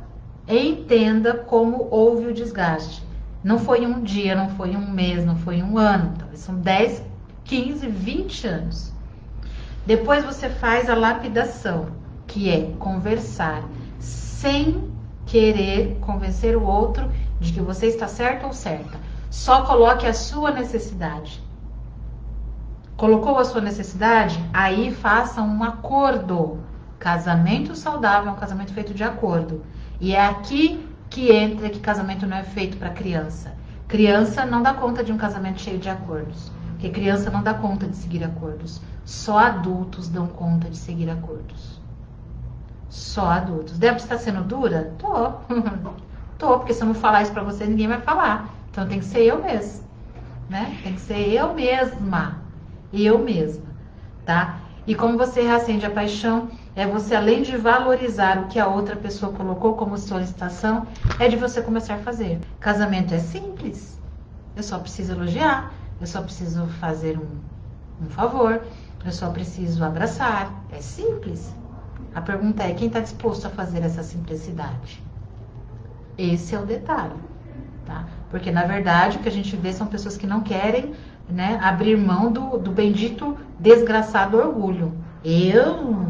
entenda 0.48 1.35
como 1.35 1.87
houve 1.90 2.28
o 2.28 2.33
desgaste. 2.33 3.02
Não 3.42 3.59
foi 3.59 3.85
um 3.85 4.02
dia, 4.02 4.35
não 4.35 4.48
foi 4.48 4.74
um 4.74 4.90
mês, 4.90 5.22
não 5.22 5.37
foi 5.37 5.62
um 5.62 5.76
ano, 5.76 6.14
talvez 6.18 6.40
são 6.40 6.54
10, 6.54 7.02
15, 7.44 7.88
20 7.88 8.46
anos. 8.46 8.92
Depois 9.85 10.24
você 10.24 10.48
faz 10.48 10.88
a 10.88 10.94
lapidação 10.94 12.04
que 12.27 12.51
é 12.51 12.73
conversar 12.79 13.65
sem 13.99 14.93
querer 15.27 15.99
convencer 16.01 16.57
o 16.57 16.65
outro 16.65 17.11
de 17.41 17.53
que 17.53 17.61
você 17.61 17.87
está 17.87 18.07
certo 18.09 18.47
ou 18.47 18.53
certa. 18.53 18.99
Só 19.31 19.63
coloque 19.63 20.07
a 20.07 20.15
sua 20.15 20.51
necessidade. 20.51 21.43
Colocou 22.97 23.39
a 23.39 23.45
sua 23.45 23.61
necessidade? 23.61 24.43
Aí 24.53 24.95
faça 24.95 25.43
um 25.43 25.63
acordo. 25.65 26.61
Casamento 26.99 27.75
saudável 27.75 28.31
é 28.31 28.33
um 28.33 28.39
casamento 28.39 28.73
feito 28.73 28.95
de 28.95 29.03
acordo. 29.03 29.65
E 30.01 30.15
é 30.15 30.25
aqui 30.25 30.89
que 31.11 31.33
entra 31.33 31.69
que 31.69 31.81
casamento 31.81 32.27
não 32.27 32.37
é 32.37 32.45
feito 32.45 32.77
para 32.77 32.91
criança. 32.91 33.53
Criança 33.89 34.47
não 34.47 34.63
dá 34.63 34.73
conta 34.75 35.03
de 35.03 35.13
um 35.13 35.17
casamento 35.17 35.61
cheio 35.61 35.79
de 35.79 35.89
acordos. 35.89 36.53
Porque 36.71 36.91
criança 36.91 37.31
não 37.31 37.43
dá 37.43 37.55
conta 37.55 37.87
de 37.87 37.97
seguir 37.97 38.23
acordos. 38.23 38.81
Só 39.05 39.39
adultos 39.39 40.09
dão 40.09 40.27
conta 40.27 40.71
de 40.71 40.77
seguir 40.77 41.11
acordos. 41.11 41.74
Só 42.94 43.26
adultos. 43.26 43.76
Débora, 43.76 44.00
está 44.00 44.16
sendo 44.16 44.44
dura? 44.44 44.94
Tô. 45.00 45.33
Tô, 46.38 46.59
porque 46.59 46.72
se 46.72 46.80
eu 46.80 46.87
não 46.87 46.94
falar 46.94 47.22
isso 47.22 47.33
para 47.33 47.42
você, 47.42 47.66
ninguém 47.66 47.88
vai 47.88 48.00
falar. 48.00 48.48
Então 48.70 48.87
tem 48.87 49.00
que 49.00 49.04
ser 49.04 49.24
eu 49.24 49.42
mesma. 49.42 49.85
Né? 50.48 50.78
Tem 50.80 50.94
que 50.94 51.00
ser 51.00 51.33
eu 51.33 51.52
mesma. 51.54 52.38
Eu 52.92 53.18
mesma. 53.18 53.64
Tá? 54.24 54.61
E 54.87 54.94
como 54.94 55.18
você 55.18 55.42
reacende 55.42 55.85
a 55.85 55.90
paixão, 55.90 56.48
é 56.76 56.87
você, 56.87 57.16
além 57.16 57.42
de 57.42 57.57
valorizar 57.57 58.38
o 58.38 58.46
que 58.46 58.61
a 58.61 58.68
outra 58.68 58.94
pessoa 58.94 59.33
colocou 59.33 59.74
como 59.74 59.98
solicitação, 59.98 60.87
é 61.18 61.26
de 61.26 61.35
você 61.35 61.61
começar 61.61 61.94
a 61.94 61.98
fazer. 61.98 62.38
Casamento 62.61 63.12
é 63.12 63.18
simples. 63.18 63.98
Eu 64.54 64.62
só 64.62 64.78
preciso 64.78 65.14
elogiar. 65.14 65.72
Eu 66.00 66.07
só 66.07 66.22
preciso 66.22 66.64
fazer 66.78 67.18
um, 67.18 68.04
um 68.04 68.09
favor. 68.09 68.62
Eu 69.04 69.11
só 69.11 69.30
preciso 69.30 69.83
abraçar. 69.83 70.52
É 70.70 70.80
simples. 70.80 71.52
A 72.14 72.20
pergunta 72.20 72.62
é: 72.62 72.74
quem 72.74 72.88
está 72.88 73.00
disposto 73.00 73.46
a 73.46 73.50
fazer 73.50 73.83
essa 73.83 74.03
simplicidade? 74.03 75.03
Esse 76.16 76.55
é 76.55 76.59
o 76.61 76.66
detalhe, 76.66 77.14
tá? 77.85 78.07
Porque 78.31 78.50
na 78.50 78.64
verdade 78.64 79.18
o 79.18 79.20
que 79.20 79.29
a 79.29 79.33
gente 79.33 79.57
vê 79.57 79.72
são 79.72 79.87
pessoas 79.87 80.16
que 80.16 80.27
não 80.27 80.40
querem 80.40 80.94
né, 81.29 81.59
abrir 81.62 81.96
mão 81.96 82.31
do, 82.31 82.59
do 82.59 82.70
bendito 82.70 83.37
desgraçado 83.59 84.37
orgulho. 84.37 84.92
Eu 85.24 86.07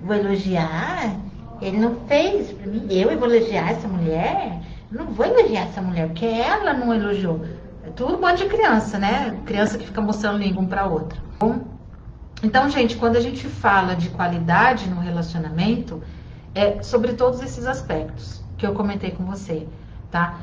vou 0.00 0.14
elogiar? 0.14 1.16
Ele 1.60 1.78
não 1.78 1.96
fez 2.06 2.52
para 2.52 2.66
mim. 2.66 2.86
Eu 2.90 3.18
vou 3.18 3.28
elogiar 3.28 3.70
essa 3.70 3.88
mulher? 3.88 4.60
não 4.92 5.06
vou 5.06 5.26
elogiar 5.26 5.62
essa 5.62 5.80
mulher, 5.80 6.06
porque 6.08 6.26
ela 6.26 6.74
não 6.74 6.94
elogiou. 6.94 7.40
É 7.84 7.90
tudo 7.90 8.16
um 8.16 8.20
monte 8.20 8.44
de 8.44 8.48
criança, 8.48 8.98
né? 8.98 9.38
Criança 9.46 9.78
que 9.78 9.86
fica 9.86 10.00
mostrando 10.00 10.38
língua 10.38 10.62
um 10.62 10.66
para 10.66 10.86
outra. 10.86 11.18
Bom, 11.38 11.60
então, 12.42 12.68
gente, 12.68 12.96
quando 12.96 13.16
a 13.16 13.20
gente 13.20 13.46
fala 13.46 13.94
de 13.94 14.10
qualidade 14.10 14.90
no 14.90 15.00
relacionamento, 15.00 16.02
é 16.54 16.82
sobre 16.82 17.12
todos 17.12 17.40
esses 17.40 17.66
aspectos 17.66 18.42
que 18.58 18.66
eu 18.66 18.74
comentei 18.74 19.12
com 19.12 19.24
você, 19.24 19.68
tá? 20.10 20.40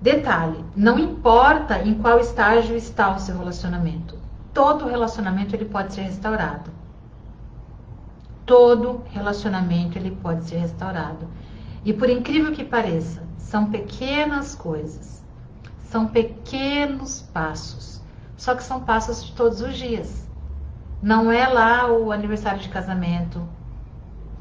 Detalhe, 0.00 0.64
não 0.76 0.98
importa 0.98 1.82
em 1.82 1.94
qual 1.94 2.20
estágio 2.20 2.76
está 2.76 3.14
o 3.14 3.18
seu 3.18 3.36
relacionamento. 3.36 4.16
Todo 4.52 4.86
relacionamento 4.86 5.56
ele 5.56 5.64
pode 5.64 5.94
ser 5.94 6.02
restaurado. 6.02 6.70
Todo 8.46 9.02
relacionamento 9.10 9.98
ele 9.98 10.12
pode 10.12 10.44
ser 10.44 10.58
restaurado. 10.58 11.26
E 11.84 11.92
por 11.92 12.08
incrível 12.08 12.52
que 12.52 12.64
pareça, 12.64 13.22
são 13.38 13.70
pequenas 13.70 14.54
coisas. 14.54 15.22
São 15.90 16.06
pequenos 16.06 17.22
passos. 17.32 18.00
Só 18.36 18.54
que 18.54 18.62
são 18.62 18.80
passos 18.80 19.24
de 19.24 19.32
todos 19.32 19.60
os 19.60 19.76
dias. 19.76 20.23
Não 21.04 21.30
é 21.30 21.46
lá 21.46 21.92
o 21.92 22.10
aniversário 22.10 22.60
de 22.60 22.70
casamento. 22.70 23.46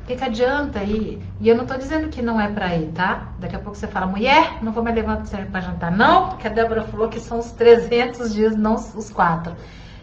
O 0.02 0.06
que, 0.06 0.16
que 0.16 0.24
adianta 0.24 0.82
ir? 0.82 1.22
E 1.42 1.50
eu 1.50 1.58
não 1.58 1.66
tô 1.66 1.76
dizendo 1.76 2.08
que 2.08 2.22
não 2.22 2.40
é 2.40 2.50
para 2.50 2.74
ir, 2.74 2.94
tá? 2.94 3.34
Daqui 3.38 3.58
a 3.58 3.60
pouco 3.60 3.78
você 3.78 3.86
fala, 3.86 4.06
mulher, 4.06 4.64
não 4.64 4.72
vou 4.72 4.82
me 4.82 4.90
levar 4.90 5.22
para 5.52 5.60
jantar. 5.60 5.92
Não, 5.92 6.30
porque 6.30 6.48
a 6.48 6.50
Débora 6.50 6.84
falou 6.84 7.10
que 7.10 7.20
são 7.20 7.40
os 7.40 7.52
300 7.52 8.34
dias, 8.34 8.56
não 8.56 8.76
os 8.76 9.10
quatro. 9.10 9.54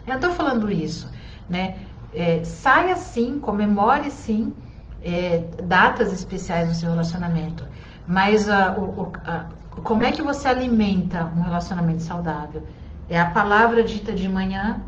Eu 0.05 0.13
não 0.13 0.19
tô 0.19 0.29
falando 0.29 0.71
isso, 0.71 1.09
né? 1.49 1.79
É, 2.13 2.43
saia 2.43 2.95
sim, 2.95 3.39
comemore 3.39 4.11
sim 4.11 4.53
é, 5.03 5.39
datas 5.63 6.13
especiais 6.13 6.67
no 6.67 6.75
seu 6.75 6.91
relacionamento. 6.91 7.65
Mas 8.05 8.47
uh, 8.47 8.79
o, 8.79 9.11
a, 9.25 9.45
como 9.81 10.03
é 10.03 10.11
que 10.11 10.21
você 10.21 10.47
alimenta 10.47 11.25
um 11.35 11.41
relacionamento 11.41 12.03
saudável? 12.03 12.61
É 13.09 13.19
a 13.19 13.31
palavra 13.31 13.81
dita 13.81 14.13
de 14.13 14.29
manhã 14.29 14.79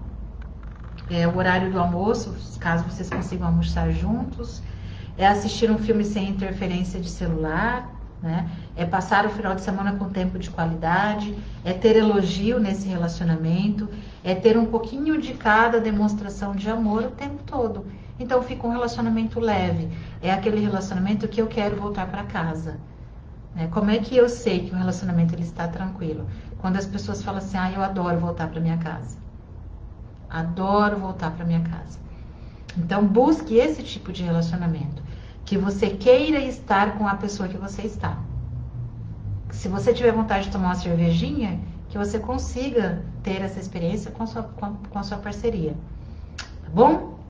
é 1.09 1.27
o 1.27 1.37
horário 1.37 1.71
do 1.71 1.79
almoço, 1.79 2.35
caso 2.59 2.83
vocês 2.85 3.09
consigam 3.09 3.47
almoçar 3.47 3.91
juntos, 3.91 4.61
é 5.17 5.27
assistir 5.27 5.69
um 5.69 5.77
filme 5.77 6.03
sem 6.03 6.29
interferência 6.29 6.99
de 6.99 7.09
celular, 7.09 7.89
né? 8.21 8.49
É 8.75 8.85
passar 8.85 9.25
o 9.25 9.29
final 9.29 9.53
de 9.53 9.61
semana 9.61 9.91
com 9.93 10.09
tempo 10.09 10.39
de 10.39 10.49
qualidade, 10.49 11.37
é 11.65 11.73
ter 11.73 11.97
elogio 11.97 12.57
nesse 12.57 12.87
relacionamento, 12.87 13.89
é 14.23 14.33
ter 14.33 14.57
um 14.57 14.65
pouquinho 14.65 15.21
de 15.21 15.33
cada 15.33 15.79
demonstração 15.79 16.55
de 16.55 16.69
amor 16.69 17.03
o 17.03 17.11
tempo 17.11 17.43
todo. 17.43 17.85
Então 18.17 18.41
fica 18.41 18.65
um 18.65 18.71
relacionamento 18.71 19.39
leve. 19.39 19.89
É 20.21 20.31
aquele 20.31 20.61
relacionamento 20.61 21.27
que 21.27 21.41
eu 21.41 21.47
quero 21.47 21.75
voltar 21.75 22.07
para 22.07 22.23
casa. 22.23 22.79
Né? 23.53 23.67
Como 23.67 23.91
é 23.91 23.97
que 23.99 24.15
eu 24.15 24.29
sei 24.29 24.67
que 24.67 24.73
o 24.73 24.77
relacionamento 24.77 25.35
ele 25.35 25.43
está 25.43 25.67
tranquilo? 25.67 26.25
Quando 26.59 26.77
as 26.77 26.85
pessoas 26.85 27.21
falam 27.21 27.39
assim, 27.39 27.57
ah, 27.57 27.71
eu 27.71 27.83
adoro 27.83 28.17
voltar 28.19 28.47
para 28.47 28.61
minha 28.61 28.77
casa. 28.77 29.22
Adoro 30.33 30.97
voltar 30.97 31.29
para 31.31 31.45
minha 31.45 31.61
casa. 31.61 31.99
Então 32.75 33.05
busque 33.05 33.55
esse 33.55 33.83
tipo 33.83 34.11
de 34.11 34.23
relacionamento, 34.23 35.03
que 35.45 35.57
você 35.57 35.91
queira 35.91 36.39
estar 36.39 36.97
com 36.97 37.07
a 37.07 37.15
pessoa 37.15 37.47
que 37.47 37.57
você 37.57 37.83
está. 37.83 38.17
Se 39.51 39.67
você 39.67 39.93
tiver 39.93 40.11
vontade 40.11 40.45
de 40.45 40.51
tomar 40.51 40.69
uma 40.69 40.75
cervejinha, 40.75 41.59
que 41.89 41.97
você 41.99 42.17
consiga 42.17 43.05
ter 43.21 43.43
essa 43.43 43.59
experiência 43.59 44.09
com 44.09 44.23
a 44.23 44.25
sua, 44.25 44.41
com 44.41 44.65
a, 44.65 44.71
com 44.89 44.99
a 44.99 45.03
sua 45.03 45.19
parceria. 45.19 45.75
Tá 46.63 46.69
bom? 46.73 47.13